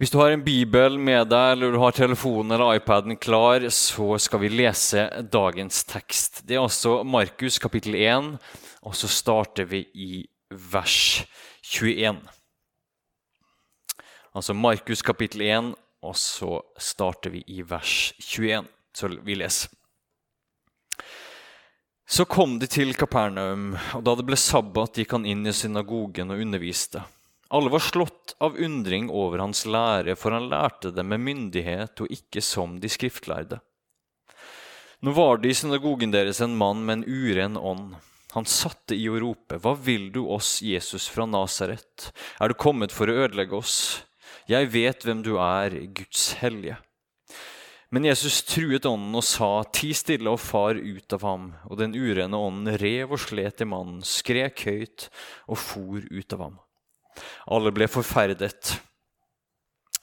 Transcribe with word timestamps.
Hvis 0.00 0.10
du 0.10 0.18
har 0.18 0.32
en 0.32 0.42
bibel 0.44 0.96
med 0.98 1.28
deg 1.30 1.52
eller 1.54 1.74
du 1.74 1.78
har 1.82 1.92
telefonen 1.94 2.54
eller 2.56 2.78
iPaden 2.80 3.16
klar, 3.20 3.62
så 3.68 4.16
skal 4.18 4.40
vi 4.42 4.48
lese 4.50 5.04
dagens 5.30 5.84
tekst. 5.84 6.40
Det 6.48 6.56
er 6.56 6.64
altså 6.64 7.02
Markus 7.04 7.58
kapittel 7.62 7.94
1, 8.00 8.32
og 8.82 8.96
så 8.98 9.10
starter 9.12 9.68
vi 9.68 9.84
i 9.94 10.24
vers 10.72 11.22
21. 11.62 12.18
Altså 14.34 14.56
Markus 14.56 15.04
kapittel 15.04 15.44
1, 15.46 15.70
og 16.02 16.16
så 16.16 16.58
starter 16.80 17.36
vi 17.36 17.44
i 17.46 17.62
vers 17.62 18.12
21. 18.18 18.66
Så 18.96 19.08
vi 19.22 19.36
leser. 19.38 19.70
Så 22.08 22.24
kom 22.24 22.58
de 22.58 22.66
til 22.66 22.96
Kapernaum, 22.98 23.76
og 23.96 24.02
da 24.04 24.12
det 24.18 24.24
ble 24.28 24.36
sabbat, 24.36 24.98
gikk 24.98 25.14
han 25.14 25.24
inn 25.28 25.46
i 25.46 25.54
synagogen 25.56 26.32
og 26.34 26.42
underviste. 26.42 27.00
Alle 27.52 27.68
var 27.68 27.84
slått 27.84 28.32
av 28.40 28.56
undring 28.56 29.10
over 29.12 29.42
hans 29.42 29.66
lære, 29.68 30.14
for 30.16 30.32
han 30.32 30.48
lærte 30.48 30.88
det 30.96 31.04
med 31.04 31.20
myndighet 31.20 32.00
og 32.00 32.14
ikke 32.14 32.40
som 32.40 32.78
de 32.80 32.88
skriftlærde. 32.88 33.58
Nå 35.04 35.12
var 35.12 35.42
det 35.42 35.50
i 35.52 35.58
synagogen 35.58 36.14
deres 36.14 36.40
en 36.40 36.54
mann 36.56 36.80
med 36.86 37.02
en 37.02 37.04
uren 37.04 37.58
ånd. 37.60 37.92
Han 38.32 38.48
satte 38.48 38.96
i 38.96 39.04
å 39.10 39.18
rope, 39.20 39.58
Hva 39.60 39.74
vil 39.76 40.08
du 40.14 40.22
oss, 40.32 40.62
Jesus 40.64 41.10
fra 41.12 41.26
Nasaret? 41.28 42.08
Er 42.40 42.48
du 42.48 42.56
kommet 42.56 42.94
for 42.94 43.12
å 43.12 43.18
ødelegge 43.26 43.58
oss? 43.58 43.76
Jeg 44.48 44.72
vet 44.72 45.04
hvem 45.04 45.20
du 45.20 45.34
er, 45.36 45.76
Guds 45.92 46.30
hellige. 46.40 46.78
Men 47.92 48.08
Jesus 48.08 48.40
truet 48.48 48.88
ånden 48.88 49.20
og 49.20 49.28
sa, 49.28 49.52
Ti 49.68 49.92
stille 49.92 50.32
og 50.32 50.40
far 50.40 50.80
ut 50.80 51.18
av 51.18 51.28
ham. 51.28 51.50
Og 51.68 51.76
den 51.84 51.92
urene 51.92 52.38
ånden 52.38 52.80
rev 52.80 53.12
og 53.12 53.20
slet 53.20 53.60
i 53.60 53.68
mannen, 53.68 54.00
skrek 54.00 54.64
høyt 54.64 55.10
og 55.44 55.60
for 55.60 56.00
ut 56.00 56.38
av 56.38 56.46
ham. 56.48 56.61
Alle 57.46 57.72
ble 57.74 57.88
forferdet. 57.90 58.76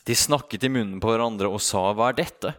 De 0.05 0.15
snakket 0.15 0.63
i 0.65 0.71
munnen 0.73 0.99
på 1.01 1.11
hverandre 1.11 1.49
og 1.51 1.61
sa, 1.61 1.93
'Hva 1.93 2.09
er 2.09 2.19
dette?' 2.23 2.55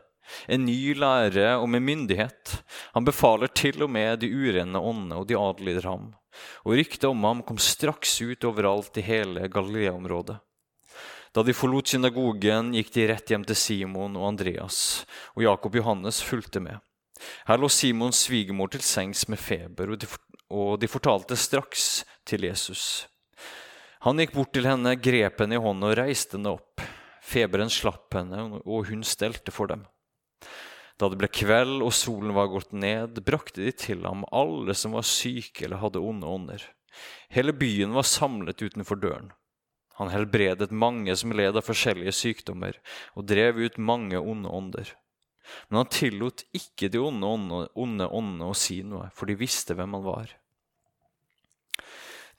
En 0.46 0.64
ny 0.64 0.94
lære 0.94 1.56
og 1.58 1.68
med 1.68 1.82
myndighet. 1.82 2.62
Han 2.94 3.04
befaler 3.04 3.50
til 3.50 3.82
og 3.82 3.90
med 3.90 4.20
de 4.22 4.30
urene 4.30 4.78
åndene, 4.78 5.18
og 5.18 5.26
de 5.26 5.38
adlyder 5.38 5.88
ham. 5.90 6.12
Og 6.64 6.78
ryktet 6.78 7.08
om 7.08 7.24
ham 7.26 7.42
kom 7.42 7.58
straks 7.58 8.20
ut 8.22 8.46
overalt 8.46 8.96
i 8.96 9.06
hele 9.06 9.48
Galilea-området. 9.48 10.38
Da 11.34 11.42
de 11.46 11.54
forlot 11.54 11.90
synagogen, 11.90 12.72
gikk 12.74 12.92
de 12.94 13.06
rett 13.10 13.30
hjem 13.30 13.44
til 13.46 13.58
Simon 13.58 14.16
og 14.18 14.32
Andreas, 14.32 15.04
og 15.36 15.44
Jakob 15.46 15.76
Johannes 15.78 16.22
fulgte 16.26 16.62
med. 16.62 16.80
Her 17.46 17.60
lå 17.60 17.68
Simons 17.70 18.24
svigermor 18.26 18.70
til 18.72 18.82
sengs 18.82 19.26
med 19.28 19.38
feber, 19.38 19.92
og 20.50 20.80
de 20.80 20.90
fortalte 20.90 21.38
straks 21.38 22.04
til 22.26 22.48
Jesus. 22.48 23.06
Han 24.06 24.16
gikk 24.16 24.30
bort 24.32 24.54
til 24.56 24.64
henne, 24.64 24.94
grep 24.96 25.42
henne 25.42 25.58
i 25.58 25.60
hånden 25.60 25.90
og 25.90 25.98
reiste 25.98 26.38
henne 26.38 26.54
opp. 26.56 26.80
Feberen 27.20 27.68
slapp 27.68 28.14
henne, 28.16 28.62
og 28.64 28.88
hun 28.88 29.02
stelte 29.04 29.52
for 29.52 29.68
dem. 29.68 29.82
Da 30.96 31.10
det 31.12 31.18
ble 31.20 31.28
kveld 31.28 31.84
og 31.84 31.92
solen 31.92 32.32
var 32.36 32.48
gått 32.48 32.72
ned, 32.72 33.20
brakte 33.26 33.60
de 33.60 33.74
til 33.76 34.06
ham 34.08 34.24
alle 34.32 34.72
som 34.76 34.96
var 34.96 35.04
syke 35.04 35.66
eller 35.66 35.82
hadde 35.84 36.00
onde 36.00 36.28
ånder. 36.28 36.64
Hele 37.28 37.52
byen 37.52 37.92
var 37.92 38.08
samlet 38.08 38.64
utenfor 38.64 38.96
døren. 39.04 39.30
Han 40.00 40.08
helbredet 40.08 40.72
mange 40.72 41.12
som 41.20 41.36
led 41.36 41.60
av 41.60 41.68
forskjellige 41.68 42.16
sykdommer, 42.16 42.80
og 43.12 43.28
drev 43.28 43.60
ut 43.60 43.76
mange 43.76 44.16
onde 44.16 44.48
ånder. 44.48 44.96
Men 45.68 45.82
han 45.82 45.92
tillot 45.92 46.46
ikke 46.56 46.88
de 46.88 47.04
onde 47.04 47.36
åndene 47.76 48.48
å 48.48 48.56
si 48.56 48.80
noe, 48.80 49.10
for 49.12 49.28
de 49.28 49.36
visste 49.36 49.76
hvem 49.76 49.98
han 49.98 50.08
var. 50.08 50.39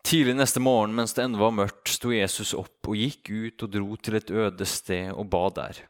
Tidlig 0.03 0.35
neste 0.35 0.59
morgen 0.59 0.95
mens 0.97 1.13
det 1.13 1.23
ennå 1.23 1.39
var 1.41 1.53
mørkt, 1.55 1.91
sto 1.93 2.11
Jesus 2.13 2.55
opp 2.57 2.89
og 2.89 2.97
gikk 2.97 3.29
ut 3.29 3.65
og 3.65 3.73
dro 3.75 3.97
til 3.97 4.17
et 4.17 4.31
øde 4.33 4.67
sted 4.67 5.11
og 5.13 5.29
ba 5.31 5.45
der. 5.55 5.83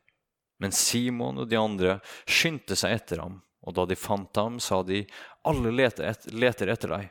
Men 0.61 0.75
Simon 0.75 1.41
og 1.41 1.49
de 1.49 1.57
andre 1.57 1.95
skyndte 2.29 2.75
seg 2.77 2.99
etter 2.99 3.23
ham, 3.23 3.39
og 3.65 3.77
da 3.77 3.87
de 3.89 3.97
fant 3.97 4.37
ham, 4.37 4.59
sa 4.61 4.81
de, 4.85 5.05
alle 5.47 5.71
leter, 5.73 6.11
et, 6.11 6.27
leter 6.33 6.69
etter 6.73 6.93
deg. 6.93 7.07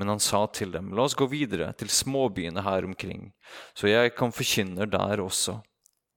Men 0.00 0.12
han 0.12 0.20
sa 0.24 0.42
til 0.52 0.72
dem, 0.74 0.90
la 0.96 1.06
oss 1.06 1.16
gå 1.16 1.28
videre 1.30 1.70
til 1.78 1.92
småbyene 1.92 2.64
her 2.66 2.88
omkring, 2.88 3.30
så 3.76 3.88
jeg 3.88 4.12
kan 4.18 4.34
forkynne 4.34 4.88
der 4.90 5.22
også. 5.22 5.60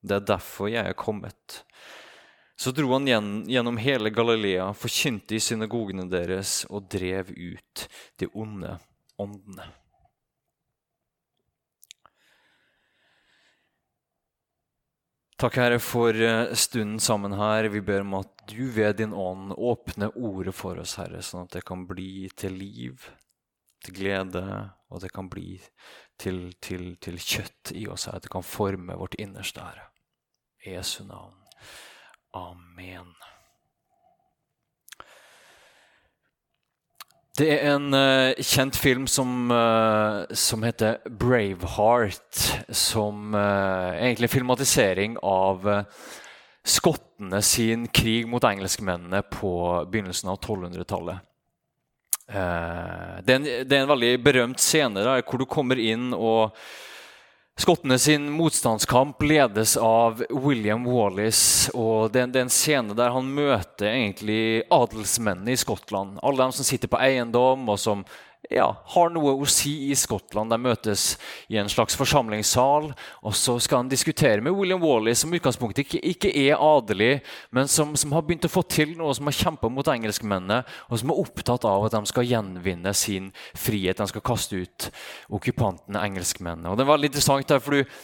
Det 0.02 0.18
er 0.18 0.28
derfor 0.34 0.68
jeg 0.72 0.84
er 0.90 0.98
kommet. 0.98 1.62
Så 2.56 2.72
dro 2.72 2.88
han 2.94 3.08
gjennom 3.08 3.80
hele 3.80 4.12
Galilea, 4.12 4.70
forkynte 4.76 5.36
i 5.36 5.42
synagogene 5.44 6.06
deres 6.08 6.62
og 6.70 6.88
drev 6.92 7.32
ut 7.32 7.88
de 8.20 8.28
onde 8.32 8.78
åndene. 9.20 9.68
Takk, 15.36 15.56
Herre, 15.60 15.78
for 15.78 16.16
eh, 16.16 16.54
stunden 16.56 17.00
sammen 17.00 17.34
her. 17.36 17.68
Vi 17.68 17.82
ber 17.84 18.00
om 18.00 18.14
at 18.16 18.46
du 18.48 18.70
ved 18.72 18.96
din 18.96 19.12
ånd 19.12 19.52
åpner 19.52 20.14
ordet 20.16 20.54
for 20.56 20.80
oss, 20.80 20.94
Herre, 20.96 21.20
sånn 21.20 21.44
at 21.44 21.58
det 21.58 21.64
kan 21.68 21.82
bli 21.84 22.30
til 22.32 22.56
liv, 22.56 23.04
til 23.84 23.98
glede, 23.98 24.46
og 24.88 25.04
det 25.04 25.10
kan 25.12 25.28
bli 25.28 25.58
til, 26.16 26.54
til, 26.64 26.94
til 27.04 27.20
kjøtt 27.20 27.74
i 27.76 27.84
oss, 27.84 28.08
Herre. 28.08 28.24
Det 28.24 28.32
kan 28.32 28.48
forme 28.48 28.96
vårt 28.96 29.18
innerste, 29.20 29.60
Herre. 29.60 29.90
Jesu 30.64 31.02
navn. 31.04 31.36
Amen. 32.32 33.12
Det 37.36 37.46
er 37.52 37.66
en 37.74 37.92
uh, 37.92 38.32
kjent 38.40 38.76
film 38.80 39.04
som, 39.10 39.50
uh, 39.52 40.24
som, 40.32 40.62
heter 40.64 41.02
'Braveheart', 41.04 42.64
som 42.72 43.34
uh, 43.36 43.92
egentlig 43.92 44.30
er 44.30 44.32
filmatisering 44.32 45.18
av 45.20 45.68
skottene 46.64 47.42
sin 47.44 47.84
krig 47.92 48.24
mot 48.28 48.44
engelskmennene 48.44 49.20
på 49.28 49.52
begynnelsen 49.92 50.32
av 50.32 50.40
1200-tallet. 50.40 51.20
Det, 52.26 53.36
det, 53.38 53.70
er 53.70 53.84
en 53.84 53.92
veldig 53.92 54.16
berømt 54.18 54.58
scene 54.58 54.98
der, 54.98 55.22
hvor 55.22 55.38
du 55.38 55.46
kommer 55.46 55.78
inn 55.78 56.08
og 56.16 56.56
Skottene 57.56 57.96
sin 57.98 58.26
motstandskamp 58.30 59.22
ledes 59.22 59.78
av 59.80 60.18
William 60.28 60.84
Wallis. 60.84 61.70
og 61.72 62.12
det, 62.12 62.26
er 62.36 62.42
en 62.44 62.52
scene 62.52 62.92
der 62.92 63.14
han 63.14 63.30
møter 63.32 63.88
egentlig 63.94 64.66
adelsmennene 64.68 65.54
i 65.54 65.56
Skottland. 65.56 66.18
Alle 66.20 66.44
de 66.44 66.52
som 66.52 66.68
sitter 66.68 66.92
på 66.92 67.00
eiendom 67.00 67.64
og 67.72 67.80
som 67.80 68.04
ja, 68.52 68.66
har 68.94 69.10
noe 69.10 69.34
å 69.34 69.46
si 69.50 69.90
i 69.90 69.96
Skottland. 69.98 70.52
De 70.52 70.58
møtes 70.60 71.06
i 71.52 71.58
en 71.60 71.70
slags 71.70 71.96
forsamlingssal, 71.98 72.90
og 72.94 73.36
så 73.36 73.56
skal 73.62 73.82
han 73.82 73.90
diskutere 73.90 74.44
med 74.44 74.54
William 74.56 74.82
Wally, 74.82 75.14
som 75.18 75.34
utgangspunktet 75.34 75.86
ikke, 75.86 76.02
ikke 76.12 76.32
er 76.46 76.60
adelig, 76.62 77.22
men 77.54 77.70
som, 77.70 77.94
som, 77.98 78.14
har 78.14 78.26
begynt 78.26 78.46
å 78.48 78.52
få 78.52 78.62
til 78.70 78.94
noe, 78.98 79.14
som 79.16 79.30
har 79.30 79.38
kjempa 79.38 79.70
mot 79.72 79.88
engelskmennene, 79.90 80.62
og 80.90 81.02
som 81.02 81.12
er 81.12 81.22
opptatt 81.24 81.66
av 81.68 81.88
at 81.88 81.96
de 81.96 82.12
skal 82.12 82.28
gjenvinne 82.28 82.94
sin 82.96 83.32
frihet. 83.58 83.98
De 83.98 84.10
skal 84.12 84.26
kaste 84.26 84.62
ut 84.62 84.90
okkupantene, 85.38 86.04
engelskmennene. 86.06 86.70
Og 86.70 86.78
Det 86.78 86.86
er 86.86 86.92
veldig 86.94 87.12
interessant, 87.12 87.50
der, 87.50 87.62
for 87.62 87.78
du, 87.78 87.98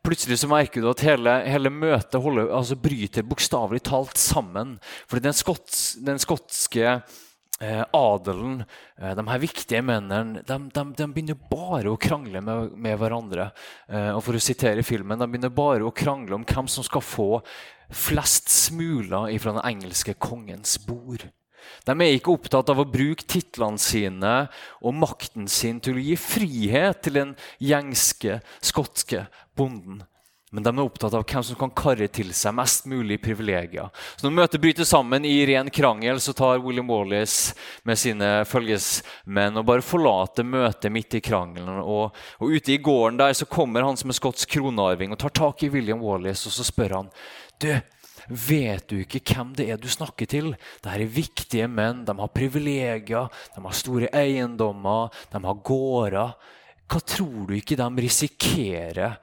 Plutselig 0.00 0.38
så 0.40 0.48
merker 0.48 0.80
du 0.80 0.86
at 0.88 1.02
hele, 1.04 1.32
hele 1.44 1.68
møtet 1.68 2.22
holder, 2.24 2.46
altså 2.56 2.78
bryter 2.80 3.26
bokstavelig 3.28 3.82
talt 3.84 4.16
sammen. 4.16 4.78
Fordi 5.10 5.26
den, 5.26 5.36
skots, 5.36 5.82
den 6.00 6.16
skotske 6.22 6.94
adelen, 7.60 8.64
eh, 8.96 9.14
de 9.16 9.24
her 9.28 9.42
viktige 9.42 9.82
mennene, 9.84 10.42
de, 10.46 10.58
de, 10.72 10.84
de, 10.96 11.08
begynner 11.12 11.36
bare 11.50 11.92
å 11.92 11.98
krangle 12.00 12.40
med, 12.44 12.72
med 12.76 12.96
hverandre. 13.00 13.50
Eh, 13.88 14.12
og 14.14 14.22
for 14.24 14.36
å 14.36 14.42
sitere 14.42 14.86
filmen, 14.86 15.20
De 15.20 15.28
begynner 15.28 15.52
bare 15.52 15.84
å 15.84 15.92
krangle 15.92 16.38
om 16.38 16.46
hvem 16.48 16.70
som 16.70 16.86
skal 16.86 17.04
få 17.04 17.28
flest 17.90 18.48
smuler 18.48 19.32
fra 19.42 19.56
den 19.56 19.66
engelske 19.74 20.14
kongens 20.14 20.78
bord. 20.86 21.26
De 21.84 21.92
er 21.92 22.14
ikke 22.16 22.32
opptatt 22.32 22.70
av 22.72 22.80
å 22.80 22.88
bruke 22.88 23.26
titlene 23.28 23.80
sine 23.80 24.34
og 24.80 24.96
makten 24.96 25.48
sin 25.50 25.80
til 25.84 25.98
å 25.98 26.04
gi 26.04 26.16
frihet 26.16 27.02
til 27.04 27.18
den 27.18 27.34
gjengske 27.60 28.40
skotske 28.64 29.26
bonden. 29.58 30.00
Men 30.50 30.64
de 30.66 30.70
er 30.72 30.82
opptatt 30.82 31.14
av 31.14 31.22
hvem 31.22 31.44
som 31.46 31.58
kan 31.58 31.70
karre 31.78 32.08
til 32.10 32.32
seg 32.34 32.54
mest 32.58 32.88
mulig 32.90 33.20
privilegier. 33.22 33.86
Så 34.18 34.26
Når 34.26 34.34
møtet 34.34 34.62
bryter 34.62 34.88
sammen 34.88 35.26
i 35.28 35.36
ren 35.46 35.70
krangel, 35.70 36.18
så 36.18 36.34
tar 36.34 36.58
William 36.64 36.90
Wallis 36.90 37.52
med 37.86 38.00
sine 38.00 38.30
følgesmenn 38.50 39.60
og 39.60 39.68
bare 39.68 39.86
forlater 39.86 40.46
møtet 40.46 40.90
midt 40.90 41.14
i 41.14 41.22
krangelen. 41.22 41.78
Og, 41.84 42.18
og, 42.40 42.50
Ute 42.50 42.74
i 42.74 42.80
gården 42.82 43.22
der 43.22 43.36
så 43.38 43.46
kommer 43.46 43.86
han 43.86 43.98
som 44.00 44.10
er 44.10 44.18
skotsk 44.18 44.50
kronarving 44.56 45.14
og 45.14 45.22
tar 45.22 45.36
tak 45.38 45.62
i 45.62 45.70
William 45.70 46.02
Wallis 46.02 46.42
og 46.50 46.56
så 46.56 46.66
spør 46.66 46.96
han, 46.98 47.14
du, 47.62 47.70
vet 48.26 48.90
du 48.90 48.98
ikke 49.04 49.22
hvem 49.30 49.54
det 49.54 49.70
er 49.70 49.78
du 49.78 49.86
snakker 49.86 50.26
til? 50.26 50.56
Dette 50.82 50.98
er 50.98 51.06
viktige 51.06 51.70
menn. 51.70 52.02
De 52.08 52.18
har 52.18 52.34
privilegier, 52.34 53.30
de 53.54 53.62
har 53.62 53.76
store 53.86 54.10
eiendommer, 54.10 55.14
de 55.30 55.46
har 55.46 55.62
gårder. 55.62 56.34
Hva 56.90 57.06
tror 57.06 57.44
du 57.46 57.54
ikke 57.54 57.78
de 57.78 57.92
risikerer? 58.02 59.20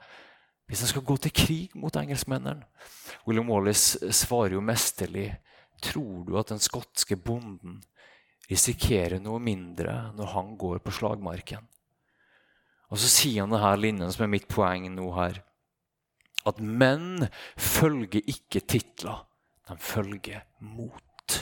Hvis 0.68 0.82
han 0.84 0.90
skal 0.90 1.06
gå 1.08 1.16
til 1.16 1.32
krig 1.32 1.76
mot 1.78 1.96
engelskmennene. 1.96 2.66
William 3.26 3.48
Wallace 3.50 4.12
svarer 4.12 4.58
jo 4.58 4.64
mesterlig. 4.64 5.30
Tror 5.82 6.24
du 6.26 6.34
at 6.38 6.50
den 6.52 6.60
skotske 6.60 7.16
bonden 7.16 7.78
risikerer 8.50 9.20
noe 9.22 9.40
mindre 9.40 10.12
når 10.16 10.32
han 10.34 10.54
går 10.60 10.82
på 10.84 10.94
slagmarken? 10.98 11.64
Og 12.88 13.00
så 13.00 13.08
sier 13.12 13.44
han 13.44 13.52
denne 13.52 13.74
linjen 13.78 14.12
som 14.12 14.24
er 14.24 14.32
mitt 14.32 14.48
poeng 14.50 14.88
nå 14.94 15.10
her. 15.16 15.44
at 16.46 16.60
menn 16.62 17.26
følger 17.60 18.24
ikke 18.30 18.62
titler, 18.64 19.26
de 19.68 19.74
følger 19.76 20.46
mot. 20.64 21.34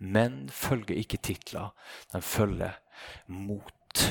Menn 0.00 0.48
følger 0.48 0.96
ikke 0.96 1.18
titler, 1.20 1.74
de 2.12 2.22
følger 2.24 2.78
mot. 3.26 4.06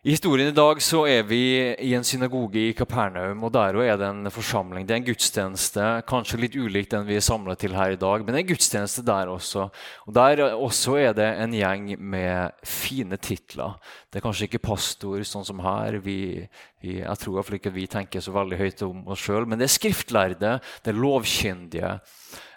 I 0.00 0.14
historien 0.14 0.48
i 0.48 0.56
dag 0.56 0.78
så 0.80 1.02
er 1.04 1.26
vi 1.28 1.60
i 1.60 1.90
en 1.92 2.06
synagoge 2.08 2.56
i 2.56 2.72
Kapernaum. 2.72 3.42
og 3.44 3.52
Der 3.52 3.76
er 3.84 3.98
det 4.00 4.06
en 4.06 4.30
forsamling. 4.32 4.86
Det 4.88 4.94
er 4.94 5.00
en 5.02 5.04
gudstjeneste, 5.04 5.88
kanskje 6.08 6.38
litt 6.40 6.56
ulik 6.56 6.88
den 6.88 7.04
vi 7.04 7.18
er 7.18 7.20
samla 7.20 7.52
til 7.54 7.76
her 7.76 7.92
i 7.92 7.98
dag. 8.00 8.24
Men 8.24 8.32
det 8.32 8.38
er 8.38 8.44
en 8.46 8.48
gudstjeneste 8.48 9.04
der 9.04 9.28
også. 9.28 9.66
Og 10.06 10.14
Der 10.14 10.40
også 10.56 10.96
er 10.96 11.12
det 11.12 11.28
en 11.42 11.52
gjeng 11.52 12.00
med 12.00 12.48
fine 12.64 13.18
titler. 13.20 13.76
Det 14.08 14.16
er 14.16 14.24
kanskje 14.24 14.48
ikke 14.48 14.64
pastor 14.70 15.20
sånn 15.20 15.44
som 15.44 15.60
her. 15.60 16.00
Vi, 16.00 16.48
vi, 16.80 17.02
jeg 17.02 17.18
tror 17.20 17.36
iallfall 17.36 17.60
ikke 17.60 17.76
vi 17.76 17.84
tenker 17.86 18.24
så 18.24 18.32
veldig 18.32 18.56
høyt 18.56 18.82
om 18.88 19.04
oss 19.04 19.20
sjøl. 19.20 19.44
Men 19.44 19.60
det 19.60 19.68
er 19.68 19.76
skriftlærde, 19.76 20.60
det 20.80 20.94
er 20.94 20.96
lovkyndige 20.96 21.98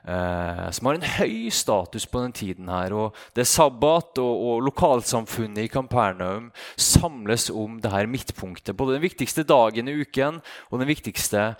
eh, 0.07 0.69
som 0.71 0.87
har 0.87 0.97
en 0.97 1.07
høy 1.17 1.49
status 1.53 2.05
på 2.09 2.21
den 2.23 2.33
tiden. 2.35 2.69
her. 2.69 2.93
Og 2.93 3.17
det 3.35 3.43
er 3.43 3.49
sabbat, 3.49 4.19
og, 4.21 4.43
og 4.47 4.63
lokalsamfunnet 4.67 5.65
i 5.65 5.71
Kampernaum 5.71 6.51
samles 6.77 7.49
om 7.49 7.79
det 7.81 7.91
her 7.91 8.07
midtpunktet. 8.07 8.75
Både 8.77 8.97
den 8.97 9.05
viktigste 9.05 9.43
dagen 9.43 9.87
i 9.87 9.97
uken 10.01 10.41
og 10.69 10.79
den 10.79 10.89
viktigste 10.89 11.53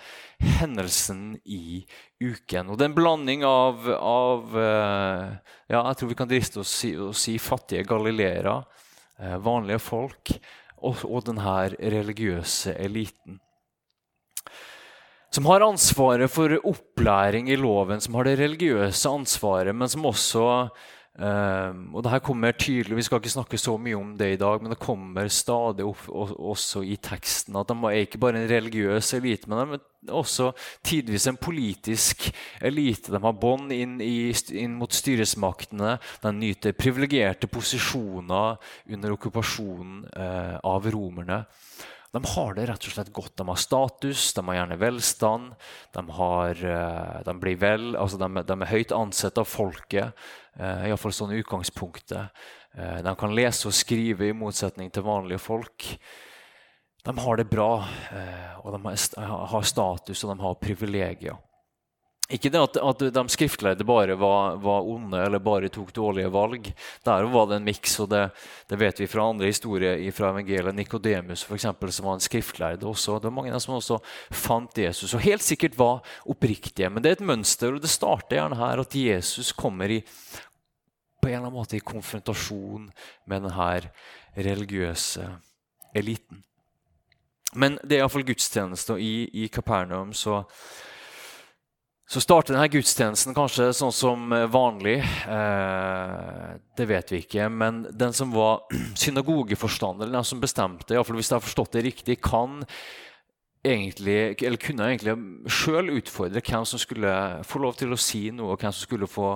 hendelsen 0.60 1.38
i 1.44 1.84
uken. 2.22 2.70
Og 2.70 2.78
det 2.78 2.86
er 2.86 2.92
en 2.92 2.98
blanding 2.98 3.44
av, 3.48 3.88
av 3.98 4.58
eh, 4.58 5.54
ja, 5.72 5.80
jeg 5.80 6.00
tror 6.00 6.12
vi 6.12 6.18
kan 6.18 6.30
driste 6.30 6.60
oss 6.64 6.74
si, 6.82 6.94
å 6.96 7.12
si 7.16 7.38
fattige 7.42 7.86
galileere, 7.88 8.60
eh, 9.20 9.38
vanlige 9.42 9.82
folk, 9.82 10.36
og, 10.84 11.00
og 11.08 11.24
denne 11.24 11.56
religiøse 11.80 12.74
eliten 12.76 13.40
som 15.34 15.46
har 15.50 15.64
ansvaret 15.66 16.30
for 16.30 16.52
opplæring 16.62 17.48
i 17.50 17.58
loven, 17.58 18.02
som 18.02 18.14
har 18.14 18.28
det 18.28 18.38
religiøse 18.38 19.10
ansvaret, 19.10 19.74
men 19.74 19.90
som 19.90 20.06
også 20.06 20.44
um, 21.18 21.80
og 21.94 22.04
det 22.04 22.12
her 22.12 22.22
kommer 22.22 22.52
tydelig, 22.52 22.96
Vi 22.96 23.02
skal 23.02 23.18
ikke 23.18 23.32
snakke 23.32 23.58
så 23.58 23.74
mye 23.78 23.96
om 23.98 24.12
det 24.18 24.28
i 24.32 24.38
dag, 24.38 24.62
men 24.62 24.70
det 24.70 24.78
kommer 24.78 25.26
stadig 25.28 25.86
opp 25.86 26.06
også 26.08 26.84
i 26.86 26.96
teksten 26.96 27.56
at 27.58 27.68
de 27.68 27.74
er 27.90 28.04
ikke 28.04 28.20
bare 28.22 28.38
en 28.38 28.50
religiøs 28.50 29.14
elite, 29.14 29.50
men 29.50 29.74
de 29.74 29.80
er 30.06 30.14
også 30.14 30.52
tidvis 30.84 31.26
en 31.26 31.36
politisk 31.36 32.30
elite. 32.60 33.10
De 33.10 33.18
har 33.18 33.34
bånd 33.34 33.72
inn, 33.74 33.98
inn, 34.00 34.78
mot 34.78 34.92
styresmaktene. 34.92 35.96
De 36.22 36.32
nyter 36.32 36.78
privilegerte 36.78 37.50
posisjoner 37.50 38.54
under 38.86 39.18
okkupasjonen 39.18 40.06
uh, 40.14 40.60
av 40.62 40.86
romerne. 40.94 41.42
De 42.14 42.20
har 42.30 42.54
det 42.54 42.68
rett 42.68 42.84
og 42.86 42.94
slett 42.94 43.10
godt. 43.10 43.32
De 43.40 43.46
har 43.48 43.58
status, 43.58 44.28
de 44.36 44.42
har 44.46 44.60
gjerne 44.60 44.76
velstand. 44.78 45.54
De, 45.96 46.02
har, 46.18 46.60
eh, 46.74 47.16
de 47.26 47.32
blir 47.42 47.56
vel, 47.58 47.88
altså 47.98 48.20
de, 48.20 48.28
de, 48.38 48.54
er 48.54 48.70
høyt 48.70 48.94
ansett 48.94 49.40
av 49.42 49.48
folket, 49.50 50.14
uh, 50.60 50.84
iallfall 50.86 51.14
sånn 51.16 51.34
utgangspunktet. 51.40 52.44
Eh, 52.78 53.00
de 53.02 53.14
kan 53.18 53.34
lese 53.34 53.66
og 53.66 53.74
skrive, 53.74 54.28
i 54.28 54.36
motsetning 54.36 54.92
til 54.94 55.02
vanlige 55.08 55.42
folk. 55.42 55.88
De 57.04 57.16
har 57.18 57.36
det 57.36 57.48
bra, 57.50 57.72
og 58.62 58.70
de 58.72 58.78
har 58.86 59.66
status 59.68 60.22
og 60.24 60.30
de 60.30 60.38
har 60.40 60.54
privilegier. 60.62 61.36
Ikke 62.32 62.48
det 62.48 62.56
at, 62.56 62.76
at 62.80 63.02
de 63.12 63.22
skriftlærde 63.28 63.84
bare 63.84 64.14
var, 64.16 64.54
var, 64.56 64.86
onde 64.88 65.18
eller 65.26 65.42
bare 65.44 65.68
tok 65.68 65.90
dårlige 65.92 66.30
valg. 66.32 66.70
Der 67.04 67.26
var 67.28 67.50
det 67.50 67.58
en 67.58 67.66
miks, 67.66 67.98
og 68.00 68.08
det, 68.14 68.22
det, 68.70 68.78
vet 68.80 69.02
vi 69.02 69.08
fra 69.12 69.26
andre 69.28 69.50
historier 69.50 70.00
fra 70.16 70.30
evangeliet. 70.32 70.74
Nikodemus, 70.74 71.44
som 71.44 72.06
var 72.06 72.14
en 72.14 72.24
skriftlærde 72.24 72.88
også. 72.88 73.18
Det 73.18 73.28
var 73.28 73.36
mange 73.42 73.60
som 73.60 73.76
også 73.76 73.98
fant 74.32 74.78
Jesus, 74.80 75.12
og 75.12 75.20
helt 75.20 75.44
sikkert 75.44 75.76
var 75.78 76.00
oppriktige. 76.24 76.88
Men 76.88 77.04
det 77.04 77.12
er 77.12 77.18
et 77.18 77.28
mønster, 77.28 77.76
og 77.76 77.84
det 77.84 77.92
starter 77.92 78.38
gjerne 78.38 78.56
her 78.56 78.80
at 78.80 78.96
Jesus 78.96 79.52
kommer 79.52 79.92
i, 79.92 80.00
på 80.00 81.28
en 81.28 81.34
eller 81.34 81.44
annen 81.44 81.58
måte 81.58 81.76
i 81.76 81.84
konfrontasjon 81.84 82.88
med 83.28 83.44
denne 83.50 83.92
religiøse 84.48 85.28
eliten. 85.94 86.40
Men 87.54 87.76
det 87.84 87.98
er 87.98 88.02
iallfall 88.02 88.24
gudstjeneste, 88.26 88.96
og 88.96 89.04
i, 89.04 89.28
i 89.44 89.48
Kapernaum 89.52 90.16
så 90.16 90.40
så 92.06 92.20
starter 92.20 92.52
denne 92.52 92.68
gudstjenesten 92.68 93.34
kanskje 93.36 93.70
sånn 93.72 93.94
som 93.94 94.32
eh, 94.36 94.44
vanlig. 94.52 94.98
Eh, 95.00 96.50
det 96.76 96.86
vet 96.90 97.12
vi 97.14 97.22
ikke. 97.24 97.48
Men 97.48 97.84
den 97.90 98.12
som 98.16 98.34
var 98.34 98.66
synagogeforstander, 99.00 100.12
den 100.12 100.26
som 100.28 100.42
bestemte, 100.42 100.92
i 100.94 101.00
fall 101.00 101.16
hvis 101.20 101.32
jeg 101.32 101.38
har 101.38 101.46
forstått 101.46 101.78
det 101.78 101.86
riktig, 101.88 102.18
kan 102.24 102.60
egentlig, 103.64 104.42
eller 104.44 104.60
kunne 104.60 104.86
egentlig 104.90 105.14
sjøl 105.52 105.88
utfordre 105.96 106.42
hvem 106.44 106.66
som 106.68 106.80
skulle 106.80 107.12
få 107.48 107.60
lov 107.62 107.76
til 107.78 107.94
å 107.94 107.98
si 108.00 108.26
noe, 108.34 108.52
og 108.52 108.60
hvem 108.60 108.74
som 108.74 108.84
skulle 108.84 109.08
få 109.08 109.30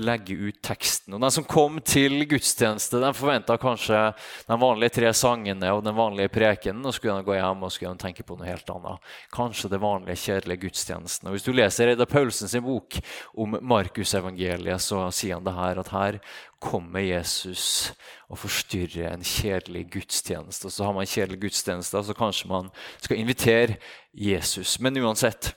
legge 0.00 0.36
ut 0.38 0.60
teksten. 0.64 1.14
Og 1.14 1.20
Den 1.20 1.34
som 1.34 1.46
kom 1.48 1.76
til 1.84 2.24
gudstjeneste, 2.30 3.00
den 3.02 3.16
forventa 3.16 3.58
kanskje 3.60 4.00
de 4.48 4.58
vanlige 4.60 4.96
tre 4.98 5.12
sangene 5.16 5.72
og 5.74 5.84
den 5.84 5.96
vanlige 5.96 6.32
prekenen, 6.32 6.84
og 6.86 6.96
skulle 6.96 7.20
gå 7.26 7.36
hjem 7.36 7.66
og 7.66 7.74
skulle 7.74 8.00
tenke 8.00 8.24
på 8.24 8.38
noe 8.38 8.48
helt 8.48 8.72
annet. 8.72 9.12
Kanskje 9.34 9.72
det 9.74 9.82
vanlige, 9.84 10.22
kjedelige 10.24 10.64
gudstjenesten. 10.64 11.28
Og 11.28 11.36
Hvis 11.36 11.46
du 11.46 11.52
leser 11.52 11.92
Reidar 11.92 12.08
Paulsen 12.08 12.48
sin 12.48 12.64
bok 12.64 12.98
om 13.36 13.58
Markusevangeliet, 13.60 14.80
så 14.80 15.06
sier 15.12 15.36
han 15.36 15.44
det 15.44 15.58
her 15.58 15.84
at 15.84 15.92
her 15.92 16.20
kommer 16.64 17.04
Jesus 17.04 17.92
og 18.32 18.40
forstyrrer 18.40 19.12
en 19.12 19.26
kjedelig 19.26 19.84
gudstjeneste. 19.92 20.70
Og 20.70 20.72
så 20.72 20.86
har 20.86 20.96
man 20.96 21.08
kjedelig 21.08 21.42
gudstjeneste, 21.44 22.02
så 22.02 22.16
kanskje 22.16 22.50
man 22.50 22.70
skal 23.02 23.20
invitere 23.20 23.76
Jesus. 24.12 24.78
Men 24.80 24.98
uansett 25.02 25.52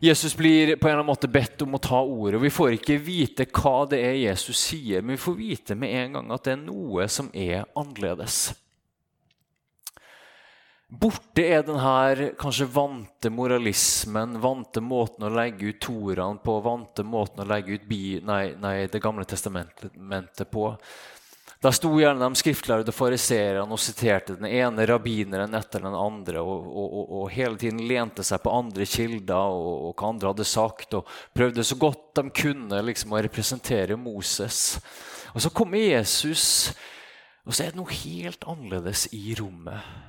Jesus 0.00 0.36
blir 0.36 0.76
på 0.76 0.86
en 0.86 0.92
eller 0.92 1.00
annen 1.00 1.10
måte 1.10 1.30
bedt 1.30 1.62
om 1.64 1.74
å 1.74 1.80
ta 1.82 1.98
ordet. 1.98 2.36
og 2.38 2.44
Vi 2.46 2.54
får 2.54 2.76
ikke 2.76 3.00
vite 3.02 3.48
hva 3.50 3.82
det 3.90 3.98
er 3.98 4.14
Jesus 4.20 4.60
sier, 4.68 5.02
men 5.02 5.16
vi 5.16 5.24
får 5.24 5.34
vite 5.40 5.74
med 5.74 5.94
en 6.04 6.18
gang 6.18 6.30
at 6.30 6.46
det 6.46 6.54
er 6.54 6.60
noe 6.62 7.08
som 7.10 7.32
er 7.34 7.64
annerledes. 7.74 8.52
Borte 10.88 11.42
er 11.44 11.66
den 11.66 11.76
her 11.82 12.20
kanskje 12.40 12.64
vante 12.72 13.28
moralismen, 13.28 14.38
vante 14.40 14.80
måten 14.80 15.26
å 15.28 15.34
legge 15.36 15.68
ut 15.68 15.82
toraen 15.84 16.38
på, 16.40 16.54
vante 16.64 17.04
måten 17.04 17.44
å 17.44 17.48
legge 17.50 17.76
ut 17.76 17.84
bi, 17.90 18.16
nei, 18.24 18.54
nei, 18.56 18.86
Det 18.88 19.02
gamle 19.04 19.28
testamentet 19.28 20.48
på. 20.50 20.70
Der 21.60 21.74
sto 21.76 21.90
gjerne 22.00 22.24
de 22.24 22.40
skriftlærde 22.40 22.94
fariseerne 22.94 23.68
og 23.68 23.82
siterte 23.82 24.38
den 24.38 24.48
ene 24.48 24.86
rabbineren 24.88 25.52
etter 25.58 25.84
den 25.84 25.92
andre 25.98 26.40
og, 26.40 26.64
og, 26.70 26.88
og, 26.88 27.14
og, 27.20 27.30
hele 27.34 27.58
tiden 27.60 27.84
lente 27.90 28.24
seg 28.24 28.40
på 28.40 28.56
andre 28.56 28.86
kilder 28.88 29.60
og, 29.60 29.92
hva 29.92 30.08
andre 30.08 30.32
hadde 30.32 30.46
sagt, 30.48 30.94
og 30.94 31.16
prøvde 31.36 31.68
så 31.68 31.76
godt 31.76 32.14
de 32.16 32.30
kunne 32.32 32.80
liksom, 32.88 33.12
å 33.12 33.24
representere 33.28 33.98
Moses. 34.00 34.78
Og 35.34 35.42
Så 35.44 35.52
kommer 35.52 35.84
Jesus, 35.84 36.70
og 37.44 37.52
så 37.52 37.66
er 37.66 37.74
det 37.74 37.82
noe 37.82 38.04
helt 38.06 38.46
annerledes 38.48 39.10
i 39.12 39.34
rommet. 39.36 40.07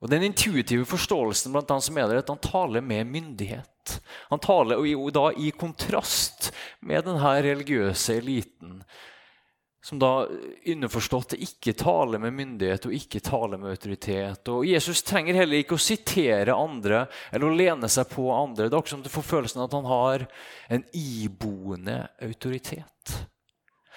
Og 0.00 0.08
Den 0.08 0.24
intuitive 0.24 0.86
forståelsen 0.88 1.52
blant 1.52 1.70
han 1.70 1.82
som 1.84 1.98
er 2.00 2.08
der, 2.08 2.22
at 2.22 2.32
han 2.32 2.40
taler 2.40 2.80
med 2.80 3.08
myndighet. 3.10 4.00
Han 4.32 4.40
taler 4.40 4.80
jo 4.88 5.10
da 5.12 5.28
i 5.36 5.50
kontrast 5.52 6.50
med 6.80 7.04
denne 7.04 7.32
religiøse 7.44 8.16
eliten, 8.16 8.78
som 9.84 10.00
da 10.00 10.26
underforstått 10.68 11.34
ikke 11.40 11.74
taler 11.76 12.20
med 12.20 12.36
myndighet 12.36 12.86
og 12.88 12.94
ikke 12.96 13.20
taler 13.24 13.60
med 13.60 13.74
autoritet. 13.74 14.48
Og 14.52 14.64
Jesus 14.68 15.02
trenger 15.04 15.36
heller 15.40 15.60
ikke 15.60 15.76
å 15.76 15.82
sitere 15.82 16.56
andre 16.56 17.06
eller 17.32 17.48
å 17.48 17.58
lene 17.60 17.88
seg 17.88 18.08
på 18.12 18.28
andre. 18.32 18.68
Det 18.68 18.76
er 18.76 18.80
akkurat 18.80 18.94
som 18.96 19.04
du 19.04 19.12
får 19.12 19.28
følelsen 19.28 19.60
av 19.60 19.68
at 19.68 19.76
han 19.78 19.90
har 19.90 20.26
en 20.76 20.86
iboende 20.96 21.98
autoritet. 22.24 23.20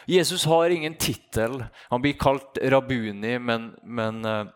Jesus 0.07 0.43
har 0.51 0.71
ingen 0.71 0.95
tittel. 0.99 1.61
Han 1.91 2.03
blir 2.03 2.19
kalt 2.19 2.59
rabuni, 2.59 3.37
men, 3.39 3.69
men 3.83 4.25
eh, 4.27 4.51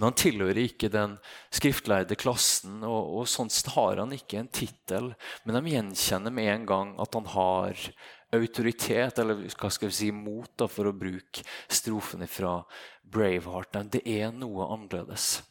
men 0.00 0.06
han 0.08 0.16
tilhører 0.16 0.62
ikke 0.62 0.88
den 0.88 1.18
skriftlærde 1.52 2.16
klassen, 2.16 2.78
og, 2.88 3.18
og 3.20 3.26
sånn 3.28 3.50
har 3.74 4.00
han 4.00 4.14
ikke 4.16 4.38
en 4.40 4.48
tittel. 4.48 5.10
Men 5.44 5.58
de 5.58 5.74
gjenkjenner 5.74 6.32
med 6.32 6.48
en 6.48 6.64
gang 6.70 6.94
at 7.04 7.18
han 7.18 7.28
har 7.34 7.82
autoritet, 8.32 9.20
eller 9.20 9.42
hva 9.60 9.68
skal 9.68 9.90
vi 9.90 9.98
si, 9.98 10.08
mot, 10.16 10.48
da, 10.56 10.70
for 10.72 10.88
å 10.88 10.94
bruke 10.96 11.44
strofen 11.68 12.24
fra 12.32 12.62
Braveheart. 13.12 13.76
Det 13.92 14.00
er 14.08 14.32
noe 14.32 14.70
annerledes. 14.72 15.42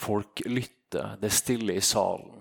Folk 0.00 0.40
lytter, 0.48 1.20
det 1.20 1.28
er 1.28 1.38
stille 1.42 1.76
i 1.76 1.84
salen. 1.84 2.40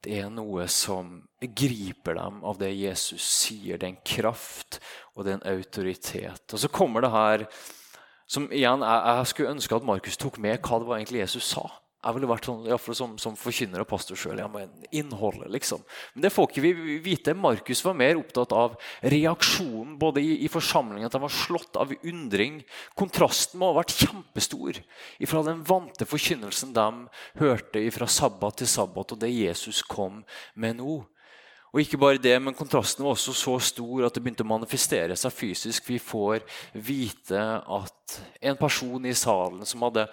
Det 0.00 0.22
er 0.22 0.32
noe 0.32 0.64
som 0.72 1.18
griper 1.44 2.16
dem 2.16 2.40
av 2.48 2.64
det 2.64 2.72
Jesus 2.72 3.28
sier. 3.44 3.76
Det 3.76 3.90
er 3.90 3.92
en 3.92 4.04
kraft, 4.16 4.80
og 5.12 5.28
det 5.28 5.34
er 5.34 5.42
en 5.42 5.48
autoritet. 5.58 6.44
Og 6.48 6.64
så 6.64 6.72
kommer 6.72 7.04
det 7.04 7.12
her 7.12 7.50
som 8.30 8.48
igjen, 8.50 8.84
jeg, 8.84 9.00
jeg 9.08 9.30
skulle 9.30 9.54
ønske 9.56 9.76
at 9.76 9.88
Markus 9.88 10.20
tok 10.20 10.38
med 10.42 10.60
hva 10.64 10.80
det 10.80 10.88
var 10.88 11.00
egentlig 11.00 11.24
Jesus 11.24 11.48
sa. 11.54 11.66
Jeg 12.04 12.18
ville 12.18 12.28
vært 12.28 12.44
sånn, 12.44 12.66
iallfall 12.68 12.96
som, 12.98 13.12
som 13.20 13.36
forkynner 13.38 13.80
og 13.80 13.88
pastor 13.88 14.18
sjøl. 14.18 14.40
Ja, 14.42 14.48
innholdet, 14.92 15.48
liksom. 15.54 15.80
Men 16.12 16.26
det 16.26 16.32
får 16.34 16.50
ikke 16.50 16.64
vi 16.66 16.98
vite. 17.04 17.32
Markus 17.38 17.80
var 17.86 17.96
mer 17.96 18.18
opptatt 18.20 18.52
av 18.52 18.74
reaksjonen 19.14 19.94
både 20.00 20.20
i, 20.20 20.34
i 20.44 20.50
forsamlingen, 20.52 21.08
at 21.08 21.16
de 21.16 21.22
var 21.22 21.32
slått 21.32 21.78
av 21.80 21.94
undring. 21.96 22.60
Kontrasten 22.98 23.62
må 23.62 23.70
ha 23.70 23.78
vært 23.78 23.96
kjempestor 23.96 24.82
fra 25.30 25.42
den 25.48 25.64
vante 25.64 26.08
forkynnelsen 26.08 26.76
de 26.76 26.88
hørte 27.40 27.86
fra 27.96 28.10
sabbat 28.10 28.60
til 28.60 28.68
sabbat, 28.74 29.16
og 29.16 29.24
det 29.24 29.32
Jesus 29.32 29.80
kom 29.88 30.20
med 30.60 30.82
nå. 30.82 31.00
Og 31.74 31.80
ikke 31.82 31.98
bare 31.98 32.22
det, 32.22 32.36
men 32.38 32.54
Kontrasten 32.54 33.02
var 33.02 33.16
også 33.16 33.32
så 33.34 33.56
stor 33.58 34.04
at 34.06 34.14
det 34.14 34.22
begynte 34.22 34.44
å 34.46 34.52
manifestere 34.52 35.16
seg 35.18 35.34
fysisk. 35.34 35.88
Vi 35.90 35.98
får 35.98 36.44
vite 36.78 37.40
at 37.58 38.18
en 38.46 38.60
person 38.60 39.08
i 39.10 39.14
salen 39.18 39.66
som 39.66 39.82
hadde 39.82 40.06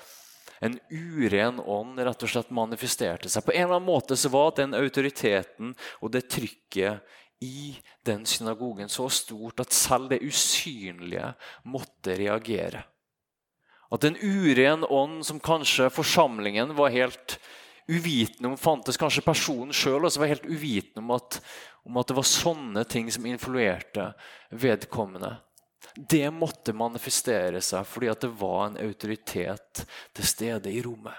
en 0.65 0.79
uren 0.89 1.59
ånd 1.61 2.01
rett 2.01 2.25
og 2.25 2.33
slett 2.33 2.49
manifesterte 2.53 3.29
seg. 3.29 3.45
På 3.45 3.53
en 3.53 3.67
eller 3.67 3.77
annen 3.77 3.91
måte 3.91 4.17
så 4.17 4.33
var 4.33 4.55
den 4.57 4.73
autoriteten 4.77 5.75
og 6.01 6.13
det 6.15 6.25
trykket 6.33 7.05
i 7.45 7.75
den 8.05 8.25
synagogen 8.25 8.89
så 8.89 9.05
stort 9.13 9.61
at 9.61 9.73
selv 9.73 10.09
det 10.09 10.21
usynlige 10.25 11.31
måtte 11.69 12.17
reagere. 12.17 12.87
At 13.93 14.05
en 14.07 14.17
uren 14.17 14.85
ånd 14.89 15.25
som 15.29 15.41
kanskje 15.41 15.89
forsamlingen 15.93 16.73
var 16.77 16.93
helt 16.93 17.37
uvitende 17.91 18.51
om 18.51 18.57
fantes, 18.59 18.99
kanskje 18.99 19.25
personen 19.25 19.75
sjøl 19.75 20.07
var 20.07 20.31
helt 20.31 20.47
uvitende 20.47 21.03
om 21.03 21.13
at, 21.17 21.39
om 21.87 21.99
at 22.01 22.11
det 22.11 22.17
var 22.17 22.27
sånne 22.27 22.85
ting 22.89 23.11
som 23.11 23.27
influerte 23.29 24.11
vedkommende. 24.49 25.35
Det 25.95 26.27
måtte 26.33 26.75
manifestere 26.77 27.61
seg 27.63 27.87
fordi 27.89 28.11
at 28.11 28.23
det 28.23 28.31
var 28.39 28.69
en 28.69 28.79
autoritet 28.79 29.83
til 30.15 30.27
stede 30.27 30.71
i 30.71 30.81
rommet. 30.85 31.17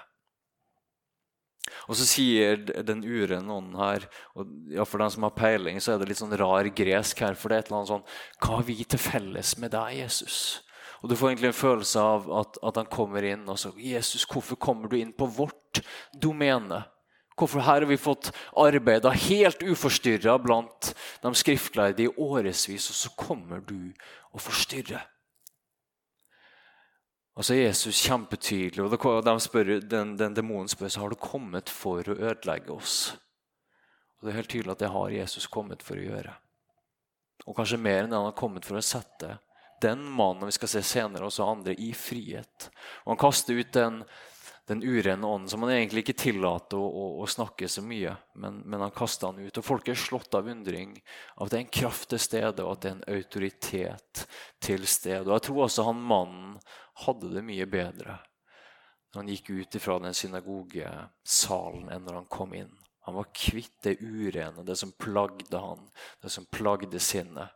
Og 1.87 1.97
så 1.97 2.05
sier 2.07 2.59
den 2.85 3.01
urene 3.03 3.51
ånden 3.51 3.77
her 3.79 4.05
og 4.37 4.51
ja, 4.71 4.85
For 4.87 5.01
den 5.01 5.11
som 5.13 5.25
har 5.27 5.35
peiling, 5.35 5.79
så 5.81 5.93
er 5.93 6.01
det 6.01 6.09
litt 6.11 6.19
sånn 6.19 6.35
rar 6.39 6.67
gresk 6.75 7.23
her. 7.23 7.37
For 7.39 7.49
det 7.49 7.57
er 7.57 7.63
et 7.63 7.71
eller 7.71 7.81
annet 7.81 7.91
sånn 7.93 8.05
Hva 8.43 8.59
har 8.59 8.67
vi 8.67 8.77
til 8.83 9.01
felles 9.01 9.55
med 9.61 9.73
deg, 9.75 9.97
Jesus? 10.03 10.37
Og 11.03 11.09
Du 11.09 11.17
får 11.19 11.33
egentlig 11.33 11.49
en 11.51 11.57
følelse 11.57 11.99
av 11.99 12.29
at, 12.39 12.57
at 12.63 12.77
han 12.79 12.87
kommer 12.87 13.25
inn 13.27 13.43
og 13.51 13.57
så 13.59 13.73
Jesus, 13.75 14.23
hvorfor 14.23 14.55
kommer 14.55 14.87
du 14.87 14.95
inn 15.01 15.11
på 15.11 15.27
vårt 15.27 15.81
domene? 16.15 16.85
Hvorfor 17.35 17.65
her 17.65 17.81
har 17.81 17.89
vi 17.89 17.97
fått 17.99 18.29
arbeida 18.61 19.11
helt 19.11 19.63
uforstyrra 19.65 20.37
blant 20.39 20.93
de 21.23 21.33
skriftlærde 21.35 22.05
i 22.05 22.11
årevis, 22.13 22.87
og 22.87 22.95
så 22.95 23.11
kommer 23.19 23.59
du 23.65 23.91
og 24.31 24.43
forstyrrer? 24.45 25.03
Altså 27.33 27.57
Jesus 27.57 28.03
kjempetydelig, 28.05 28.83
og 28.85 29.25
de 29.25 29.33
spør, 29.41 29.75
den, 29.81 30.13
den 30.19 30.35
demonen 30.37 30.69
spør 30.69 30.91
så 30.93 31.01
har 31.01 31.09
du 31.11 31.17
kommet 31.19 31.71
for 31.73 32.05
å 32.05 32.15
ødelegge 32.29 32.69
oss. 32.75 33.15
Og 34.21 34.27
Det 34.27 34.31
er 34.31 34.37
helt 34.37 34.53
tydelig 34.53 34.75
at 34.75 34.83
det 34.85 34.93
har 34.93 35.15
Jesus 35.17 35.49
kommet 35.51 35.81
for 35.83 35.97
å 35.97 36.05
gjøre. 36.05 36.35
Og 37.49 37.57
kanskje 37.57 37.81
mer 37.81 38.03
enn 38.03 38.13
det 38.13 38.21
han 38.21 38.29
har 38.29 38.37
kommet 38.37 38.63
for 38.63 38.77
å 38.77 38.85
sette 38.85 39.39
den 39.83 40.03
mannen 40.09 40.49
vi 40.49 40.55
skal 40.55 40.71
se 40.71 40.83
senere, 40.87 41.27
også 41.27 41.45
andre, 41.45 41.75
i 41.75 41.91
frihet. 41.97 42.69
Og 43.03 43.13
Han 43.13 43.25
kaster 43.27 43.59
ut 43.59 43.73
den 43.75 44.03
den 44.65 44.83
urene 44.83 45.27
ånden, 45.27 45.49
som 45.49 45.63
han 45.63 45.71
egentlig 45.71 46.05
ikke 46.05 46.21
tillater 46.21 46.79
å, 46.79 46.87
å, 46.87 47.07
å 47.23 47.27
snakke 47.27 47.67
så 47.67 47.81
mye. 47.83 48.13
Men, 48.39 48.61
men 48.63 48.83
han 48.85 48.93
kaster 48.95 49.31
han 49.31 49.41
ut. 49.43 49.57
Og 49.59 49.65
folk 49.65 49.89
er 49.91 49.99
slått 49.99 50.35
av 50.39 50.47
undring 50.47 50.95
av 51.35 51.47
at 51.47 51.51
det 51.51 51.57
er 51.57 51.63
en 51.65 51.73
kraft 51.79 52.09
til 52.13 52.21
stede, 52.23 52.63
og 52.63 52.77
at 52.77 52.83
det 52.83 52.91
er 52.91 52.95
en 52.95 53.17
autoritet 53.17 54.23
til 54.63 54.87
stede. 54.87 55.25
Og 55.27 55.35
jeg 55.35 55.45
tror 55.49 55.65
også 55.65 55.87
han 55.89 56.05
mannen 56.13 56.55
hadde 57.03 57.33
det 57.33 57.43
mye 57.45 57.67
bedre 57.67 58.21
når 59.13 59.19
han 59.19 59.29
gikk 59.29 59.51
ut 59.53 59.75
fra 59.83 59.99
den 60.01 60.15
synagogesalen 60.17 61.91
enn 61.93 62.07
når 62.07 62.21
han 62.21 62.31
kom 62.31 62.55
inn. 62.57 62.71
Han 63.05 63.19
var 63.19 63.33
kvitt 63.35 63.75
det 63.83 63.99
urene, 63.99 64.63
det 64.65 64.77
som 64.79 64.95
plagde 64.95 65.59
han, 65.59 65.83
det 66.23 66.31
som 66.33 66.47
plagde 66.49 67.01
sinnet. 67.03 67.51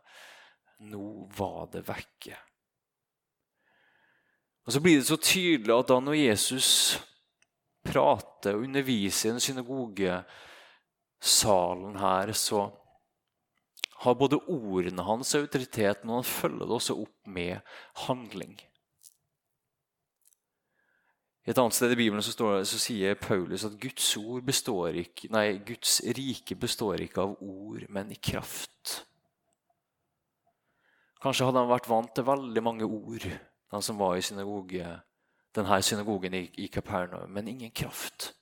Nå 0.78 1.28
var 1.34 1.66
det 1.72 1.88
vekke. 1.88 2.36
Og 4.68 4.72
Så 4.72 4.80
blir 4.84 4.98
det 4.98 5.06
så 5.08 5.16
tydelig 5.16 5.74
at 5.74 5.88
da 5.88 6.00
når 6.00 6.14
Jesus 6.20 6.98
prater 7.88 8.54
og 8.54 8.62
underviser 8.66 9.28
i 9.28 9.32
den 9.32 9.40
synagogesalen 9.40 11.96
her, 11.96 12.32
så 12.36 12.68
har 14.04 14.14
både 14.14 14.44
ordene 14.46 15.02
hans 15.02 15.34
autoritet, 15.34 16.04
men 16.04 16.14
han 16.20 16.24
følger 16.24 16.66
det 16.66 16.76
også 16.76 16.94
opp 17.00 17.26
med 17.26 17.60
handling. 18.04 18.60
I 21.48 21.50
et 21.50 21.58
annet 21.58 21.74
sted 21.74 21.92
i 21.94 21.96
Bibelen 21.96 22.22
så, 22.22 22.32
står, 22.36 22.60
så 22.68 22.76
sier 22.76 23.16
Paulus 23.16 23.64
at 23.64 23.80
Guds, 23.80 24.04
ikke, 25.00 25.32
nei, 25.32 25.56
Guds 25.64 26.02
rike 26.04 26.54
består 26.60 27.00
ikke 27.00 27.24
av 27.24 27.40
ord, 27.40 27.86
men 27.88 28.12
i 28.12 28.20
kraft. 28.20 29.07
Kanskje 31.22 31.48
hadde 31.48 31.62
han 31.62 31.70
vært 31.70 31.88
vant 31.90 32.10
til 32.14 32.26
veldig 32.28 32.62
mange 32.62 32.86
ord 32.86 33.28
han 33.72 33.84
som 33.84 33.98
var 34.00 34.16
i 34.16 34.24
synagoge, 34.24 34.86
denne 35.56 35.78
synagogen 35.84 36.34
i, 36.38 36.46
i 36.64 36.68
Kapernaum, 36.72 37.30
men 37.32 37.48
ingen 37.48 37.72
kraft. 37.74 38.32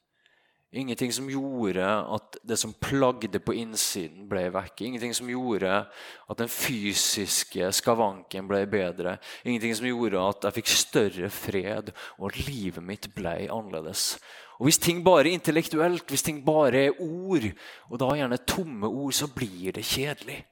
Ingenting 0.77 1.13
som 1.15 1.29
gjorde 1.31 1.85
at 1.87 2.37
det 2.45 2.59
som 2.61 2.75
plagde 2.83 3.39
på 3.41 3.55
innsiden, 3.57 4.27
ble 4.29 4.49
vekk. 4.53 4.83
Ingenting 4.85 5.15
som 5.17 5.31
gjorde 5.31 5.71
at 5.87 6.41
den 6.41 6.51
fysiske 6.53 7.71
skavanken 7.79 8.49
ble 8.51 8.65
bedre. 8.69 9.17
Ingenting 9.47 9.77
som 9.79 9.87
gjorde 9.89 10.25
at 10.27 10.49
jeg 10.49 10.57
fikk 10.59 10.73
større 10.75 11.31
fred, 11.33 11.95
og 12.19 12.29
at 12.29 12.43
livet 12.49 12.85
mitt 12.85 13.09
ble 13.15 13.47
annerledes. 13.47 14.19
Og 14.59 14.69
Hvis 14.69 14.83
ting 14.83 15.05
bare 15.07 15.29
er 15.29 15.39
intellektuelt, 15.39 16.11
hvis 16.11 16.27
ting 16.27 16.43
bare 16.45 16.89
er 16.89 17.01
ord, 17.01 17.47
og 17.89 17.99
da 18.03 18.11
gjerne 18.19 18.43
tomme 18.45 18.91
ord, 18.91 19.15
så 19.15 19.31
blir 19.33 19.73
det 19.73 19.87
kjedelig. 19.87 20.43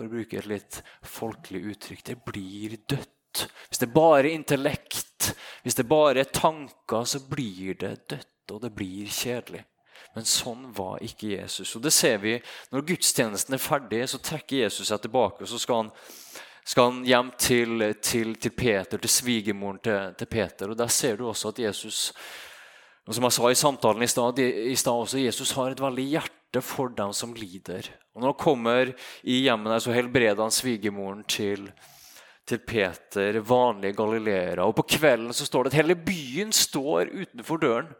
For 0.00 0.08
å 0.08 0.14
bruke 0.14 0.38
et 0.40 0.46
litt 0.48 0.76
folkelig 1.04 1.74
uttrykk 1.74 2.06
det 2.06 2.14
blir 2.24 2.78
dødt 2.88 3.42
hvis 3.68 3.82
det 3.82 3.90
bare 3.92 4.22
er 4.24 4.32
intellekt, 4.32 5.28
hvis 5.60 5.76
det 5.76 5.84
bare 5.86 6.22
er 6.22 6.30
tanker, 6.32 7.04
så 7.04 7.20
blir 7.28 7.76
det 7.76 7.92
dødt, 8.08 8.54
og 8.54 8.62
det 8.64 8.70
blir 8.72 9.12
kjedelig. 9.12 9.60
Men 10.16 10.24
sånn 10.26 10.64
var 10.72 11.04
ikke 11.04 11.34
Jesus. 11.34 11.74
Og 11.76 11.84
det 11.84 11.92
ser 11.92 12.16
vi 12.18 12.32
Når 12.72 12.86
gudstjenesten 12.88 13.54
er 13.54 13.62
ferdig, 13.62 14.00
så 14.08 14.18
trekker 14.24 14.64
Jesus 14.64 14.88
seg 14.88 15.04
tilbake. 15.04 15.44
og 15.44 15.52
så 15.52 15.60
skal 15.60 15.82
han, 15.82 15.92
skal 16.64 16.90
han 16.90 17.04
hjem 17.04 17.30
til, 17.36 17.86
til, 18.00 18.34
til, 18.40 18.56
Peter, 18.56 18.98
til 18.98 19.16
svigermoren 19.20 19.84
til, 19.84 20.14
til, 20.16 20.26
Peter. 20.26 20.70
og 20.70 20.80
Der 20.80 20.88
ser 20.88 21.20
du 21.20 21.28
også 21.28 21.52
at 21.52 21.58
Jesus 21.68 22.12
og 23.06 23.14
som 23.14 23.24
jeg 23.24 23.32
sa 23.32 23.48
i 23.50 23.54
samtalen 23.54 24.02
i 24.02 24.06
stad, 24.76 24.92
også 24.92 25.18
Jesus 25.18 25.52
har 25.52 25.70
et 25.70 25.80
veldig 25.80 26.04
hjerte 26.04 26.39
for 26.58 26.90
dem 26.90 27.14
som 27.14 27.36
lider. 27.38 27.86
Og 28.14 28.24
Når 28.24 28.32
han 28.32 28.42
kommer 28.42 28.90
i 29.22 29.40
hjemmet, 29.44 29.70
der, 29.70 29.78
så 29.78 29.94
helbreder 29.94 30.42
han 30.42 30.50
svigermoren 30.50 31.22
til 31.30 31.70
til 32.50 32.58
Peter, 32.66 33.38
vanlige 33.46 33.94
galileere. 33.94 34.64
Og 34.66 34.74
på 34.74 34.86
kvelden 34.96 35.34
så 35.36 35.46
står 35.46 35.64
det 35.68 35.70
at 35.70 35.80
hele 35.82 35.94
byen 35.94 36.50
står 36.52 37.12
utenfor 37.12 37.60
døren. 37.62 37.92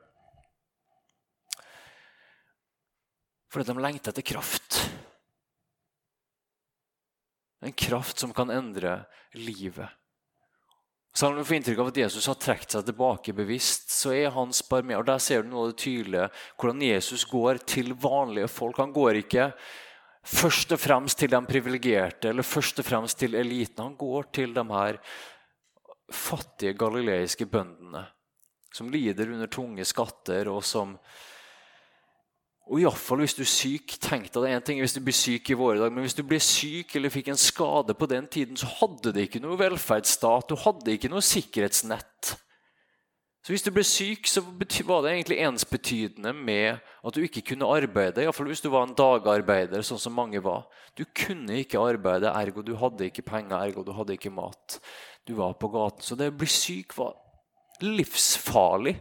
Fordi 3.50 3.66
de 3.66 3.82
lengter 3.82 4.10
etter 4.10 4.26
kraft. 4.26 4.80
En 7.62 7.74
kraft 7.76 8.18
som 8.22 8.32
kan 8.34 8.50
endre 8.50 9.02
livet. 9.36 9.90
Selv 11.12 11.32
om 11.32 11.40
du 11.40 11.44
får 11.44 11.56
inntrykk 11.56 11.80
av 11.82 11.90
at 11.90 11.98
Jesus 12.04 12.28
har 12.30 12.38
trukket 12.38 12.76
seg 12.76 12.86
tilbake 12.86 13.34
bevisst, 13.34 13.88
så 13.90 14.12
er 14.14 14.34
hans 14.34 14.62
barmé, 14.68 14.94
og 14.98 15.06
Der 15.08 15.18
ser 15.18 15.42
du 15.42 15.50
noe 15.50 15.64
av 15.66 15.72
det 15.72 15.82
tydelige, 15.82 16.28
hvordan 16.56 16.84
Jesus 16.86 17.24
går 17.26 17.64
til 17.66 17.94
vanlige 17.98 18.48
folk. 18.48 18.78
Han 18.78 18.94
går 18.94 19.18
ikke 19.24 19.50
først 20.22 20.76
og 20.76 20.80
fremst 20.80 21.18
til 21.18 21.32
de 21.32 21.40
privilegerte 21.48 22.30
eller 22.30 22.46
først 22.46 22.78
og 22.78 22.86
fremst 22.86 23.18
til 23.18 23.34
eliten. 23.34 23.82
Han 23.82 23.98
går 23.98 24.30
til 24.32 24.54
de 24.54 24.64
her 24.70 25.00
fattige 26.10 26.78
galileiske 26.78 27.46
bøndene 27.46 28.06
som 28.74 28.90
lider 28.90 29.30
under 29.34 29.50
tunge 29.50 29.84
skatter, 29.84 30.48
og 30.48 30.62
som 30.64 30.94
og 32.70 32.78
Iallfall 32.78 33.24
hvis 33.24 33.34
du 33.34 33.42
er 33.42 33.50
syk. 33.50 33.96
Tenk 33.98 34.28
deg 34.30 34.46
en 34.52 34.62
ting 34.62 34.78
hvis 34.78 34.94
du 34.94 35.00
blir 35.02 35.16
syk 35.16 35.50
i 35.50 35.58
våre 35.58 35.80
dag, 35.80 35.90
men 35.90 36.06
hvis 36.06 36.14
du 36.14 36.22
blir 36.26 36.42
syk 36.44 36.94
eller 36.94 37.10
fikk 37.10 37.32
en 37.32 37.40
skade 37.40 37.96
på 37.98 38.06
den 38.10 38.28
tiden, 38.30 38.58
så 38.60 38.70
hadde 38.78 39.10
det 39.16 39.26
ikke 39.26 39.42
noe 39.42 39.58
velferdsstat, 39.58 40.46
du 40.46 40.54
hadde 40.62 40.94
ikke 40.94 41.10
noe 41.10 41.24
sikkerhetsnett. 41.24 42.36
Så 43.40 43.54
Hvis 43.54 43.64
du 43.64 43.70
ble 43.72 43.82
syk, 43.88 44.28
så 44.28 44.42
var 44.44 45.02
det 45.02 45.14
egentlig 45.14 45.38
ensbetydende 45.40 46.34
med 46.36 46.76
at 46.76 47.16
du 47.16 47.22
ikke 47.24 47.42
kunne 47.50 47.70
arbeide. 47.72 48.22
Iallfall 48.22 48.50
hvis 48.52 48.62
du 48.62 48.68
var 48.70 48.84
en 48.84 48.94
dagarbeider, 48.94 49.82
sånn 49.82 49.98
som 49.98 50.14
mange 50.14 50.42
var. 50.44 50.66
Du 50.94 51.06
kunne 51.16 51.56
ikke 51.62 51.80
arbeide, 51.80 52.30
ergo 52.30 52.62
du 52.62 52.74
hadde 52.78 53.08
ikke 53.08 53.24
penger, 53.24 53.56
ergo 53.56 53.82
du 53.82 53.94
hadde 53.96 54.14
ikke 54.14 54.30
mat. 54.30 54.76
Du 55.26 55.34
var 55.40 55.56
på 55.56 55.72
gaten. 55.72 56.04
Så 56.04 56.18
det 56.20 56.28
å 56.30 56.36
bli 56.36 56.50
syk 56.52 56.94
var 57.00 57.16
livsfarlig. 57.80 58.98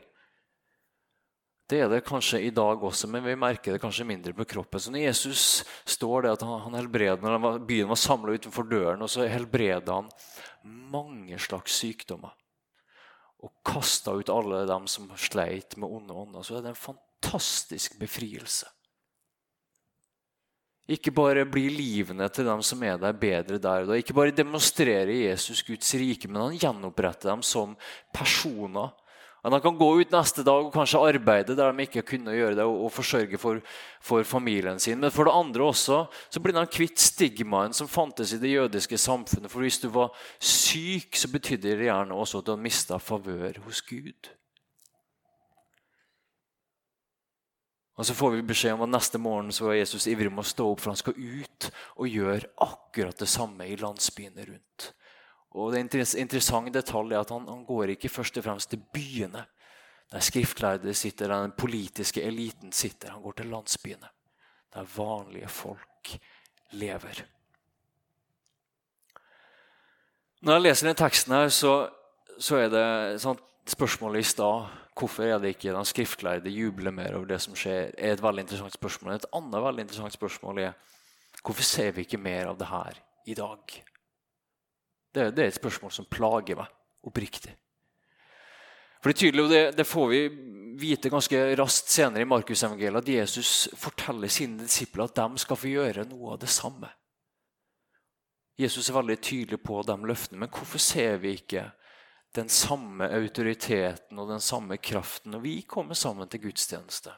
Det 1.69 1.83
er 1.83 1.89
det 1.91 2.01
kanskje 2.01 2.39
i 2.41 2.49
dag 2.49 2.81
også, 2.81 3.07
men 3.13 3.21
vi 3.21 3.35
merker 3.38 3.75
det 3.75 3.81
kanskje 3.83 4.07
mindre 4.09 4.33
på 4.33 4.47
kroppen. 4.49 4.81
Så 4.81 4.89
når 4.89 5.03
Jesus 5.03 5.41
står 5.85 6.25
det 6.25 6.31
at 6.33 6.45
han 6.47 6.77
helbreder, 6.79 7.21
når 7.21 7.59
byen 7.69 7.91
var 7.91 7.99
samla 8.01 8.33
utenfor 8.33 8.65
døren, 8.65 9.03
og 9.05 9.11
så 9.13 9.27
helbreder 9.29 9.99
han 9.99 10.09
mange 10.65 11.38
slags 11.38 11.77
sykdommer. 11.77 12.33
og 13.39 13.53
kasta 13.63 14.11
ut 14.11 14.29
alle 14.29 14.65
dem 14.67 14.88
som 14.91 15.05
sleit 15.15 15.77
med 15.79 15.88
onde 15.88 16.11
ånder, 16.11 16.43
så 16.43 16.57
er 16.57 16.65
det 16.65 16.73
en 16.73 16.81
fantastisk 16.81 17.95
befrielse. 17.99 18.67
Ikke 20.89 21.13
bare 21.13 21.45
blir 21.45 21.69
livene 21.71 22.27
til 22.33 22.49
dem 22.49 22.63
som 22.65 22.81
er 22.83 22.97
der, 22.97 23.13
bedre 23.13 23.59
der 23.61 23.85
og 23.85 23.91
da. 23.91 23.99
Ikke 24.01 24.15
bare 24.17 24.33
demonstrerer 24.35 25.11
Jesus 25.13 25.61
Guds 25.63 25.93
rike, 26.01 26.27
men 26.27 26.41
han 26.41 26.57
gjenoppretter 26.57 27.29
dem 27.29 27.45
som 27.45 27.77
personer 28.11 28.89
at 29.39 29.53
han 29.53 29.62
kan 29.63 29.77
gå 29.79 29.88
ut 30.01 30.12
neste 30.12 30.43
dag 30.43 30.65
og 30.65 30.74
kanskje 30.74 31.01
arbeide 31.13 31.55
der 31.55 31.72
de 31.72 31.86
ikke 31.86 32.03
kunne 32.12 32.36
gjøre 32.36 32.58
det, 32.58 32.65
og, 32.67 32.89
forsørge 32.91 33.39
for, 33.39 33.62
for, 34.03 34.25
familien 34.27 34.79
sin. 34.79 35.00
Men 35.00 35.13
for 35.15 35.29
det 35.29 35.36
andre 35.36 35.69
også 35.69 36.01
så 36.12 36.41
blir 36.43 36.60
han 36.60 36.67
kvitt 36.67 37.00
stigmaen 37.00 37.75
som 37.75 37.88
fantes 37.88 38.34
i 38.36 38.41
det 38.41 38.51
jødiske 38.51 39.00
samfunnet. 39.00 39.51
For 39.51 39.63
hvis 39.63 39.79
du 39.79 39.88
var 39.96 40.12
syk, 40.39 41.15
så 41.15 41.31
betydde 41.31 41.77
det 41.79 41.88
gjerne 41.88 42.17
også 42.17 42.41
at 42.41 42.50
du 42.50 42.53
hadde 42.53 42.67
mista 42.67 43.00
favør 43.00 43.63
hos 43.63 43.81
Gud. 43.88 44.34
Og 48.00 48.05
Så 48.05 48.13
får 48.15 48.31
vi 48.31 48.46
beskjed 48.48 48.77
om 48.77 48.86
at 48.86 48.93
neste 48.93 49.19
morgen 49.19 49.51
så 49.51 49.74
er 49.74 49.81
Jesus 49.81 50.08
ivrig 50.08 50.31
med 50.31 50.46
å 50.46 50.48
stå 50.48 50.69
opp, 50.72 50.79
for 50.79 50.93
han 50.93 51.00
skal 51.00 51.17
ut 51.19 51.65
og 52.00 52.08
gjøre 52.08 52.48
akkurat 52.63 53.19
det 53.19 53.27
samme 53.27 53.67
i 53.67 53.75
landsbyene 53.75 54.46
rundt. 54.48 54.93
Og 55.58 55.74
det 55.74 55.82
interessante 55.82 56.74
detalj 56.74 57.15
er 57.15 57.24
at 57.24 57.32
han, 57.34 57.48
han, 57.50 57.63
går 57.65 57.96
ikke 57.96 58.12
først 58.12 58.38
og 58.38 58.46
fremst 58.46 58.70
til 58.70 58.82
byene, 58.94 59.46
der 60.10 60.25
skriftlærde 60.25 60.94
sitter, 60.94 61.27
der 61.29 61.41
den 61.48 61.58
politiske 61.58 62.22
eliten 62.22 62.72
sitter. 62.72 63.12
Han 63.12 63.22
går 63.22 63.38
til 63.38 63.51
landsbyene, 63.53 64.10
der 64.74 64.94
vanlige 64.96 65.50
folk 65.50 66.18
lever. 66.72 67.24
Når 70.41 70.53
jeg 70.53 70.62
leser 70.62 70.88
den 70.88 70.96
teksten, 70.96 71.34
her, 71.34 71.50
så, 71.50 71.74
så 72.39 72.62
er 72.63 72.70
det 72.72 72.86
sånn, 73.22 73.39
spørsmålet 73.70 74.24
i 74.24 74.29
stad 74.29 74.70
hvorfor 75.00 75.24
er 75.24 75.38
det 75.39 75.53
ikke 75.53 75.74
den 75.74 75.88
skriftlærde 75.88 76.51
jubler 76.51 76.91
mer 76.91 77.15
over 77.15 77.29
det 77.29 77.39
som 77.44 77.56
skjer, 77.56 77.94
er 77.96 78.15
et 78.15 78.24
veldig 78.24 78.44
interessant 78.44 78.75
spørsmål. 78.75 79.13
Et 79.15 79.29
annet 79.36 79.63
veldig 79.63 79.86
interessant 79.86 80.15
spørsmål 80.15 80.63
er 80.63 80.74
hvorfor 81.44 81.63
ser 81.63 81.94
vi 81.96 82.03
ikke 82.08 82.20
mer 82.20 82.51
av 82.51 82.58
det 82.60 82.68
her 82.68 83.00
i 83.29 83.38
dag? 83.38 83.77
Det, 85.13 85.31
det, 85.35 85.43
er 85.43 85.47
et 85.49 85.57
spørsmål 85.57 85.93
som 85.93 86.07
plager 86.09 86.59
meg 86.59 86.69
oppriktig. 87.07 87.55
For 88.99 89.09
Det 89.09 89.15
er 89.15 89.19
tydelig, 89.23 89.43
og 89.43 89.51
det, 89.53 89.63
det 89.77 89.87
får 89.87 90.07
vi 90.11 90.21
vite 90.79 91.11
ganske 91.11 91.39
raskt 91.59 91.91
senere 91.91 92.25
i 92.25 92.29
Markusevangeliet, 92.29 93.01
at 93.01 93.11
Jesus 93.13 93.69
forteller 93.79 94.31
sine 94.31 94.59
disipler 94.63 95.07
at 95.07 95.15
de 95.15 95.43
skal 95.43 95.59
få 95.59 95.71
gjøre 95.71 96.07
noe 96.09 96.35
av 96.35 96.41
det 96.41 96.51
samme. 96.51 96.91
Jesus 98.59 98.89
er 98.89 98.97
veldig 98.97 99.19
tydelig 99.23 99.61
på 99.63 99.79
de 99.87 99.95
løftene, 100.03 100.41
men 100.43 100.51
hvorfor 100.51 100.83
ser 100.83 101.21
vi 101.23 101.37
ikke 101.37 101.69
den 102.35 102.51
samme 102.51 103.07
autoriteten 103.07 104.19
og 104.19 104.29
den 104.29 104.43
samme 104.43 104.77
kraften 104.77 105.31
når 105.33 105.43
vi 105.45 105.55
kommer 105.63 105.97
sammen 105.97 106.27
til 106.29 106.43
gudstjeneste, 106.43 107.13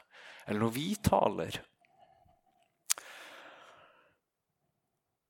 eller 0.46 0.62
når 0.62 0.74
vi 0.78 0.86
taler? 1.02 1.58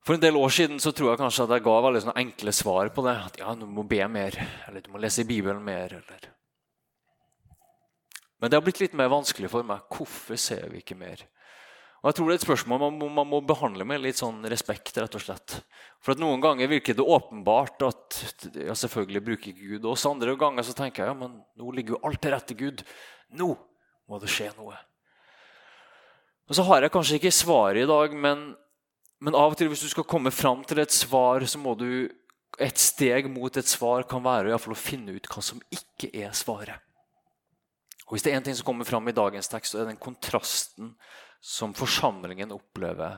For 0.03 0.17
en 0.17 0.23
del 0.23 0.37
år 0.39 0.51
siden 0.51 0.81
så 0.83 0.91
tror 0.91 1.13
jeg 1.13 1.21
kanskje 1.21 1.45
at 1.47 1.53
jeg 1.57 1.63
ga 1.63 1.75
veldig 1.85 2.01
sånne 2.03 2.21
enkle 2.25 2.55
svar 2.57 2.91
på 2.95 3.05
det. 3.07 3.15
At 3.31 3.37
ja, 3.39 3.53
du 3.55 3.69
må 3.71 3.85
be 3.87 4.01
mer, 4.11 4.35
eller 4.67 4.83
du 4.83 4.91
må 4.91 5.03
lese 5.03 5.23
i 5.23 5.29
Bibelen 5.29 5.63
mer. 5.63 5.95
eller... 6.01 6.31
Men 8.43 8.51
det 8.51 8.59
har 8.59 8.65
blitt 8.67 8.81
litt 8.83 8.97
mer 8.99 9.13
vanskelig 9.13 9.53
for 9.53 9.63
meg. 9.67 9.85
Hvorfor 9.95 10.41
ser 10.41 10.67
vi 10.73 10.81
ikke 10.83 10.99
mer? 10.99 11.23
Og 12.03 12.09
jeg 12.11 12.17
tror 12.19 12.27
Det 12.27 12.35
er 12.35 12.41
et 12.41 12.45
spørsmål 12.49 12.81
man 12.83 12.97
må, 12.99 13.09
man 13.15 13.29
må 13.31 13.39
behandle 13.47 13.85
med 13.87 14.03
litt 14.03 14.19
sånn 14.19 14.41
respekt. 14.51 14.97
rett 14.99 15.15
og 15.15 15.23
slett. 15.23 15.61
For 16.03 16.17
at 16.17 16.23
Noen 16.23 16.43
ganger 16.43 16.67
virker 16.67 16.99
det 16.99 17.07
åpenbart 17.07 17.85
at 17.87 18.19
ja, 18.59 18.75
selvfølgelig 18.75 19.23
bruker 19.23 19.53
ikke 19.53 19.77
Gud 19.77 19.87
oss. 19.93 20.09
Andre 20.11 20.35
ganger 20.35 20.67
så 20.67 20.75
tenker 20.75 21.05
jeg 21.05 21.13
ja, 21.13 21.19
men 21.21 21.39
nå 21.39 21.71
ligger 21.71 21.95
jo 21.95 22.01
alt 22.03 22.19
til 22.19 22.35
rette 22.35 22.59
Gud. 22.59 22.83
Nå 23.39 23.53
må 24.11 24.19
det 24.19 24.33
skje 24.35 24.51
noe. 24.57 24.75
Og 26.51 26.59
Så 26.59 26.67
har 26.67 26.83
jeg 26.83 26.93
kanskje 26.93 27.21
ikke 27.21 27.31
svaret 27.31 27.85
i 27.85 27.89
dag, 27.89 28.19
men 28.19 28.49
men 29.23 29.37
av 29.39 29.55
og 29.55 29.59
til 29.59 29.71
hvis 29.71 29.85
du 29.85 29.91
skal 29.93 30.07
komme 30.09 30.33
fram 30.35 30.65
til 30.67 30.83
et 30.83 30.95
svar, 30.95 31.45
så 31.47 31.61
må 31.63 31.77
du 31.79 32.11
Et 32.61 32.77
steg 32.77 33.31
mot 33.33 33.57
et 33.57 33.67
svar 33.67 34.05
kan 34.05 34.21
være 34.21 34.51
i 34.51 34.53
å 34.53 34.75
finne 34.77 35.15
ut 35.17 35.29
hva 35.33 35.41
som 35.41 35.61
ikke 35.73 36.11
er 36.13 36.35
svaret. 36.37 36.85
Og 38.05 38.13
Hvis 38.13 38.27
det 38.27 38.33
er 38.33 38.37
en 38.37 38.45
ting 38.45 38.55
som 38.59 38.67
kommer 38.67 38.85
fram 38.85 39.09
i 39.09 39.15
dagens 39.17 39.49
tekst, 39.49 39.73
så 39.73 39.81
er 39.81 39.89
den 39.89 39.97
kontrasten 39.97 40.91
som 41.41 41.73
forsamlingen 41.73 42.53
opplever 42.53 43.17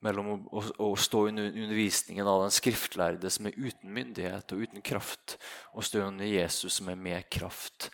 mellom 0.00 0.48
å, 0.48 0.62
å 0.80 0.88
stå 0.96 1.26
under 1.28 1.50
undervisningen 1.52 2.26
av 2.26 2.46
den 2.46 2.56
skriftlærde 2.56 3.30
som 3.30 3.50
er 3.50 3.58
uten 3.60 3.92
myndighet 3.92 4.56
og 4.56 4.64
uten 4.64 4.80
kraft, 4.80 5.36
og 5.76 5.84
stå 5.84 6.06
under 6.06 6.24
Jesus 6.24 6.80
som 6.80 6.88
er 6.88 6.96
med 6.96 7.28
kraft 7.28 7.90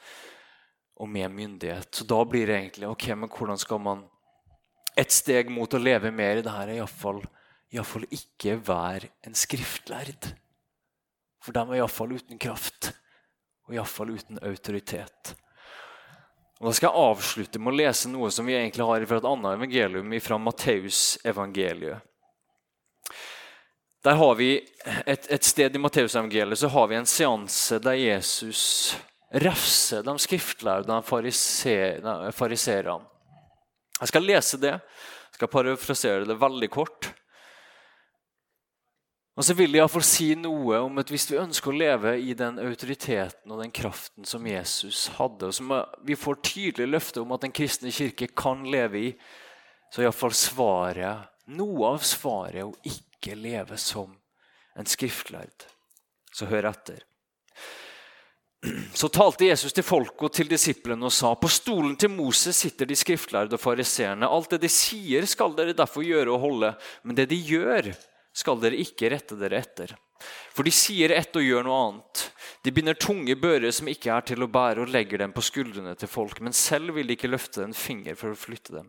og 0.97 1.11
med 1.11 1.35
myndighet. 1.35 1.91
Så 1.91 2.07
da 2.07 2.23
blir 2.25 2.47
det 2.47 2.61
egentlig 2.61 2.93
ok, 2.93 3.09
men 3.19 3.33
hvordan 3.33 3.59
skal 3.59 3.83
man 3.83 4.13
Et 4.97 5.13
steg 5.13 5.51
mot 5.53 5.75
å 5.77 5.79
leve 5.79 6.09
mer 6.09 6.39
i 6.39 6.43
det 6.45 6.53
her 6.55 6.71
er 6.73 6.79
iallfall 6.79 7.19
iallfall 7.77 8.07
ikke 8.11 8.57
være 8.67 9.11
en 9.27 9.37
skriftlærd. 9.37 10.33
For 11.45 11.55
de 11.55 11.63
er 11.63 11.81
iallfall 11.81 12.17
uten 12.17 12.41
kraft, 12.43 12.93
og 13.69 13.77
iallfall 13.77 14.15
uten 14.17 14.41
autoritet. 14.43 15.35
Og 16.61 16.71
Da 16.71 16.73
skal 16.73 16.89
jeg 16.89 17.05
avslutte 17.05 17.61
med 17.61 17.75
å 17.75 17.79
lese 17.83 18.09
noe 18.09 18.31
som 18.33 18.47
vi 18.49 18.57
egentlig 18.57 18.87
har 18.89 19.05
fra 19.07 19.19
et 19.21 19.29
annet 19.29 19.59
evangelium, 19.59 20.15
fra 20.25 20.39
Matteusevangeliet. 20.41 22.01
Der 24.07 24.15
har 24.15 24.35
vi 24.39 24.51
et, 25.05 25.27
et 25.29 25.45
sted 25.45 25.75
i 25.75 25.83
Matteusevangeliet 25.83 26.61
så 26.61 26.71
har 26.71 26.87
vi 26.89 26.97
en 26.97 27.09
seanse 27.11 27.81
der 27.83 27.99
Jesus 27.99 28.95
refser 29.35 30.05
de 30.07 30.15
skriftlærde, 30.23 30.87
de 30.87 31.03
fariseerne. 32.33 33.01
Jeg 33.97 34.09
skal 34.13 34.23
lese 34.29 34.61
det. 34.63 34.75
Jeg 34.77 35.39
skal 35.41 35.51
parafrasere 35.53 36.29
det 36.29 36.39
veldig 36.41 36.71
kort. 36.73 37.11
Og 39.37 39.45
så 39.45 39.53
vil 39.53 39.75
jeg 39.75 39.83
iallfall 39.83 40.05
si 40.07 40.31
noe 40.41 40.79
om 40.87 41.01
at 41.03 41.11
hvis 41.13 41.27
vi 41.29 41.37
ønsker 41.37 41.69
å 41.69 41.77
leve 41.77 42.15
i 42.25 42.33
den 42.37 42.57
autoriteten 42.63 43.53
og 43.53 43.61
den 43.61 43.73
kraften 43.75 44.25
som 44.25 44.47
Jesus 44.49 45.11
hadde, 45.19 45.51
og 45.51 45.57
som 45.57 45.75
vi 46.09 46.17
får 46.17 46.41
tydelig 46.41 46.87
løfte 46.89 47.21
om 47.21 47.35
at 47.37 47.45
den 47.45 47.53
kristne 47.53 47.93
kirke 47.93 48.31
kan 48.33 48.65
leve 48.73 49.03
i, 49.11 49.11
så 49.93 50.01
er 50.01 50.09
iallfall 50.09 50.33
svaret, 50.33 51.29
noe 51.53 51.93
av 51.93 52.01
svaret 52.09 52.65
å 52.65 52.73
ikke 52.89 53.37
leve 53.37 53.77
som 53.81 54.17
en 54.77 54.89
skriftlærd. 54.89 55.69
Så 56.33 56.49
hør 56.49 56.71
etter. 56.73 57.05
Så 58.97 59.13
talte 59.13 59.47
Jesus 59.47 59.77
til 59.77 59.85
folket 59.85 60.27
og 60.27 60.33
til 60.33 60.49
disiplene 60.49 61.07
og 61.07 61.13
sa:" 61.13 61.35
På 61.37 61.49
stolen 61.53 61.95
til 62.01 62.11
Moses 62.11 62.57
sitter 62.57 62.89
de 62.89 62.97
skriftlærde 62.97 63.55
og 63.55 63.63
fariseerne. 63.63 64.27
Alt 64.27 64.57
det 64.57 64.65
de 64.65 64.73
sier, 64.73 65.29
skal 65.29 65.55
dere 65.55 65.77
derfor 65.77 66.03
gjøre 66.03 66.33
og 66.33 66.41
holde, 66.41 66.73
men 67.05 67.17
det 67.17 67.29
de 67.31 67.37
gjør, 67.37 67.93
skal 68.37 68.61
dere 68.61 68.81
ikke 68.83 69.11
rette 69.15 69.39
dere 69.41 69.63
etter. 69.65 69.97
For 70.57 70.65
de 70.65 70.73
sier 70.73 71.13
ett 71.13 71.37
og 71.37 71.45
gjør 71.45 71.67
noe 71.67 71.79
annet. 71.87 72.23
De 72.65 72.73
binder 72.75 72.97
tunge 72.99 73.37
bører 73.39 73.71
som 73.75 73.89
ikke 73.91 74.11
er 74.11 74.25
til 74.27 74.43
å 74.43 74.49
bære, 74.51 74.83
og 74.83 74.93
legger 74.93 75.21
dem 75.21 75.35
på 75.37 75.45
skuldrene 75.45 75.93
til 75.99 76.11
folk, 76.11 76.41
men 76.43 76.57
selv 76.57 76.97
vil 76.97 77.07
de 77.07 77.15
ikke 77.15 77.31
løfte 77.31 77.63
en 77.63 77.77
finger 77.77 78.17
for 78.19 78.33
å 78.33 78.39
flytte 78.39 78.75
dem. 78.79 78.89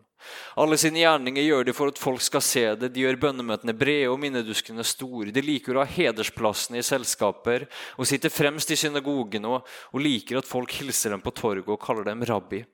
Alle 0.58 0.78
sine 0.80 1.02
gjerninger 1.02 1.44
gjør 1.44 1.68
de 1.68 1.74
for 1.76 1.92
at 1.92 2.00
folk 2.00 2.24
skal 2.24 2.42
se 2.42 2.64
det. 2.80 2.90
De 2.94 3.04
gjør 3.04 3.20
bønnemøtene 3.22 3.76
brede 3.78 4.08
og 4.10 4.18
minneduskene 4.22 4.86
store. 4.86 5.30
De 5.34 5.44
liker 5.44 5.76
å 5.76 5.84
ha 5.84 5.92
hedersplassene 5.92 6.80
i 6.80 6.86
selskaper 6.86 7.68
og 7.96 8.08
sitter 8.08 8.32
fremst 8.34 8.72
i 8.74 8.80
synagogene 8.80 9.52
og, 9.52 9.76
og 9.92 10.02
liker 10.02 10.40
at 10.40 10.48
folk 10.48 10.74
hilser 10.80 11.14
dem 11.14 11.22
på 11.22 11.36
torget 11.36 11.70
og 11.70 11.80
kaller 11.84 12.08
dem 12.08 12.26
rabbi. 12.26 12.64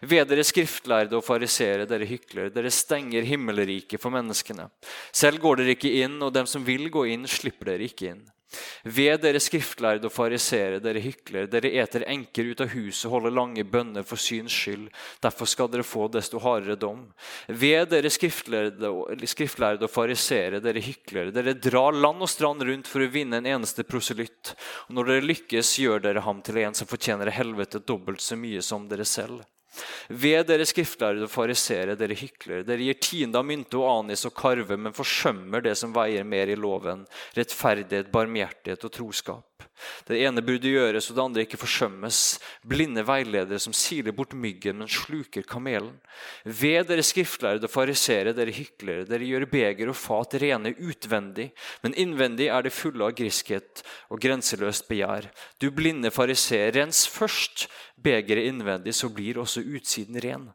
Ved 0.00 0.28
dere 0.30 0.44
skriftlærde 0.46 1.16
og 1.18 1.24
farisere, 1.24 1.86
dere 1.88 2.08
hyklere, 2.08 2.52
dere 2.54 2.72
stenger 2.74 3.26
himmelriket 3.28 4.00
for 4.02 4.12
menneskene. 4.14 4.68
Selv 5.12 5.40
går 5.42 5.60
dere 5.60 5.76
ikke 5.76 5.94
inn, 6.02 6.18
og 6.24 6.34
dem 6.34 6.48
som 6.50 6.66
vil 6.66 6.88
gå 6.92 7.06
inn, 7.12 7.28
slipper 7.30 7.72
dere 7.72 7.88
ikke 7.90 8.12
inn. 8.14 8.28
Ved 8.82 9.20
dere 9.22 9.38
skriftlærde 9.38 10.08
og 10.08 10.12
farisere, 10.12 10.80
dere 10.82 11.02
hyklere, 11.04 11.46
dere 11.50 11.70
eter 11.82 12.02
enker 12.10 12.48
ut 12.50 12.62
av 12.64 12.72
huset 12.72 13.06
og 13.06 13.14
holder 13.14 13.34
lange 13.36 13.64
bønner 13.68 14.06
for 14.06 14.18
syns 14.18 14.56
skyld. 14.56 14.88
Derfor 15.22 15.46
skal 15.46 15.70
dere 15.70 15.86
få 15.86 16.08
desto 16.10 16.40
hardere 16.42 16.78
dom. 16.80 17.04
Ved 17.46 17.92
dere 17.92 18.10
skriftlærde 18.10 18.90
og, 18.90 19.86
farisere, 19.92 20.62
dere 20.64 20.82
hyklere, 20.82 21.34
dere 21.34 21.54
drar 21.54 21.94
land 21.94 22.26
og 22.26 22.32
strand 22.32 22.66
rundt 22.66 22.90
for 22.90 23.04
å 23.04 23.12
vinne 23.12 23.38
en 23.38 23.50
eneste 23.54 23.86
proselytt. 23.86 24.56
Og 24.88 24.98
når 24.98 25.12
dere 25.12 25.28
lykkes, 25.30 25.76
gjør 25.84 26.02
dere 26.08 26.26
ham 26.26 26.42
til 26.42 26.58
en 26.64 26.74
som 26.74 26.90
fortjener 26.90 27.30
helvete 27.36 27.84
dobbelt 27.86 28.24
så 28.24 28.38
mye 28.40 28.64
som 28.64 28.90
dere 28.90 29.06
selv. 29.06 29.44
Ved 30.10 30.48
dere 30.48 30.66
skriftlærere 30.66 31.26
og 31.28 31.30
farisere, 31.32 31.94
dere 31.98 32.16
hyklere, 32.18 32.64
dere 32.66 32.88
gir 32.88 32.98
tiende 33.02 33.38
av 33.38 33.46
mynte 33.46 33.78
og 33.78 33.88
anis 33.90 34.26
og 34.26 34.34
karve, 34.36 34.78
men 34.78 34.96
forsømmer 34.96 35.62
det 35.64 35.76
som 35.78 35.94
veier 35.94 36.26
mer 36.26 36.50
i 36.50 36.58
loven, 36.58 37.06
rettferdighet, 37.38 38.10
barmhjertighet 38.14 38.88
og 38.88 38.94
troskap. 38.96 39.49
Det 40.08 40.18
ene 40.20 40.42
burde 40.44 40.70
gjøres, 40.70 41.08
og 41.10 41.16
det 41.16 41.24
andre 41.24 41.44
ikke 41.46 41.60
forsømmes. 41.60 42.20
Blinde 42.66 43.04
veiledere 43.06 43.60
som 43.62 43.74
siler 43.76 44.14
bort 44.16 44.34
myggen, 44.36 44.80
men 44.82 44.90
sluker 44.90 45.46
kamelen. 45.48 45.96
Ved 46.44 46.88
dere 46.90 47.04
skriftlærde 47.06 47.68
og 47.68 47.72
farisere, 47.72 48.34
dere 48.36 48.54
hyklere, 48.54 49.06
dere 49.08 49.28
gjør 49.28 49.48
beger 49.50 49.92
og 49.92 49.98
fat 49.98 50.38
rene 50.42 50.74
utvendig, 50.78 51.50
men 51.84 51.96
innvendig 51.98 52.50
er 52.52 52.66
det 52.66 52.74
fulle 52.76 53.08
av 53.08 53.16
griskhet 53.18 53.84
og 54.10 54.20
grenseløst 54.22 54.88
begjær. 54.90 55.30
Du 55.60 55.70
blinde 55.74 56.12
fariser, 56.14 56.72
rens 56.76 57.06
først 57.10 57.68
begeret 58.00 58.50
innvendig, 58.50 58.94
så 58.96 59.10
blir 59.12 59.40
også 59.40 59.64
utsiden 59.64 60.20
ren. 60.22 60.50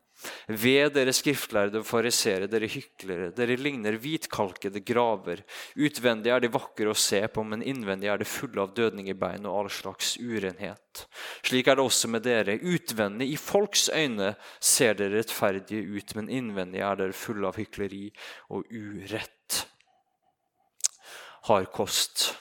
Ved 0.47 0.93
dere 0.95 1.13
skriftlærde 1.15 1.81
farisere, 1.85 2.49
dere 2.51 2.69
hyklere, 2.71 3.31
dere 3.35 3.57
ligner 3.59 3.97
hvitkalkede 4.01 4.81
graver. 4.85 5.43
Utvendig 5.75 6.33
er 6.33 6.43
de 6.43 6.51
vakre 6.53 6.91
å 6.91 6.97
se 6.97 7.21
på, 7.31 7.43
men 7.47 7.63
innvendig 7.65 8.11
er 8.11 8.21
det 8.21 8.29
fulle 8.29 8.63
av 8.63 8.75
dødning 8.77 9.09
i 9.11 9.17
bein 9.17 9.47
og 9.47 9.59
all 9.59 9.71
slags 9.73 10.15
urenhet. 10.21 11.05
Slik 11.45 11.69
er 11.69 11.79
det 11.79 11.85
også 11.85 12.11
med 12.11 12.25
dere. 12.27 12.57
Utvendig, 12.61 13.31
i 13.33 13.39
folks 13.39 13.87
øyne, 13.93 14.33
ser 14.59 14.97
dere 14.99 15.21
rettferdige 15.21 15.85
ut, 15.95 16.15
men 16.19 16.31
innvendig 16.31 16.83
er 16.85 17.01
dere 17.01 17.17
fulle 17.17 17.49
av 17.49 17.59
hykleri 17.59 18.07
og 18.53 18.69
urett. 18.71 19.65
Hard 21.49 21.69
kost. 21.75 22.31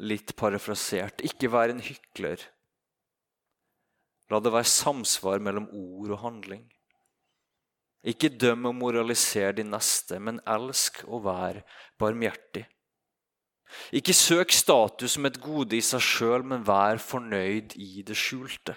Litt 0.00 0.32
parafrasert. 0.38 1.22
Ikke 1.26 1.50
vær 1.52 1.70
en 1.70 1.82
hykler 1.84 2.42
La 4.30 4.38
det 4.38 4.52
være 4.54 4.68
samsvar 4.70 5.42
mellom 5.42 5.66
ord 5.74 6.14
og 6.14 6.22
handling. 6.24 6.66
Ikke 8.06 8.30
døm 8.32 8.70
og 8.70 8.76
moraliser 8.78 9.56
din 9.58 9.72
neste, 9.74 10.20
men 10.22 10.40
elsk 10.48 11.02
og 11.06 11.26
vær 11.26 11.60
barmhjertig. 12.00 12.64
Ikke 13.94 14.14
søk 14.16 14.54
status 14.54 15.16
som 15.16 15.28
et 15.28 15.38
gode 15.42 15.76
i 15.76 15.82
seg 15.84 16.02
sjøl, 16.02 16.46
men 16.46 16.64
vær 16.66 16.98
fornøyd 17.02 17.76
i 17.78 18.02
det 18.06 18.16
skjulte. 18.18 18.74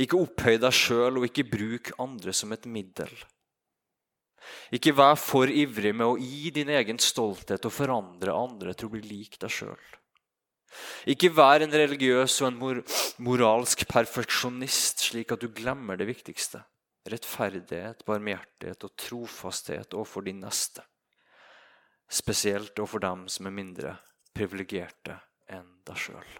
Ikke 0.00 0.20
opphøy 0.20 0.58
deg 0.60 0.76
sjøl, 0.76 1.18
og 1.18 1.26
ikke 1.28 1.48
bruk 1.50 1.94
andre 2.02 2.34
som 2.36 2.52
et 2.54 2.68
middel. 2.68 3.12
Ikke 4.74 4.94
vær 4.94 5.16
for 5.18 5.50
ivrig 5.50 5.94
med 5.96 6.06
å 6.06 6.18
gi 6.20 6.52
din 6.54 6.70
egen 6.76 7.00
stolthet 7.02 7.64
og 7.66 7.74
forandre 7.74 8.34
andre 8.34 8.74
til 8.74 8.88
å 8.88 8.94
bli 8.94 9.02
lik 9.06 9.38
deg 9.42 9.52
sjøl. 9.52 9.86
Ikke 11.08 11.30
vær 11.32 11.62
en 11.64 11.72
religiøs 11.72 12.40
og 12.42 12.48
en 12.48 12.58
mor 12.60 12.80
moralsk 13.22 13.86
perfeksjonist, 13.88 15.06
slik 15.08 15.32
at 15.32 15.42
du 15.42 15.48
glemmer 15.54 15.96
det 15.96 16.08
viktigste. 16.10 16.62
Rettferdighet, 17.06 18.02
barmhjertighet 18.06 18.84
og 18.84 18.96
trofasthet 18.98 19.94
overfor 19.94 20.26
din 20.26 20.42
neste. 20.42 20.82
Spesielt 22.10 22.78
overfor 22.78 23.02
dem 23.02 23.24
som 23.30 23.46
er 23.46 23.54
mindre 23.54 23.94
privilegerte 24.34 25.20
enn 25.48 25.70
deg 25.86 26.02
sjøl. 26.02 26.36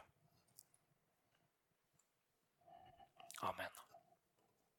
Amen. 3.46 3.75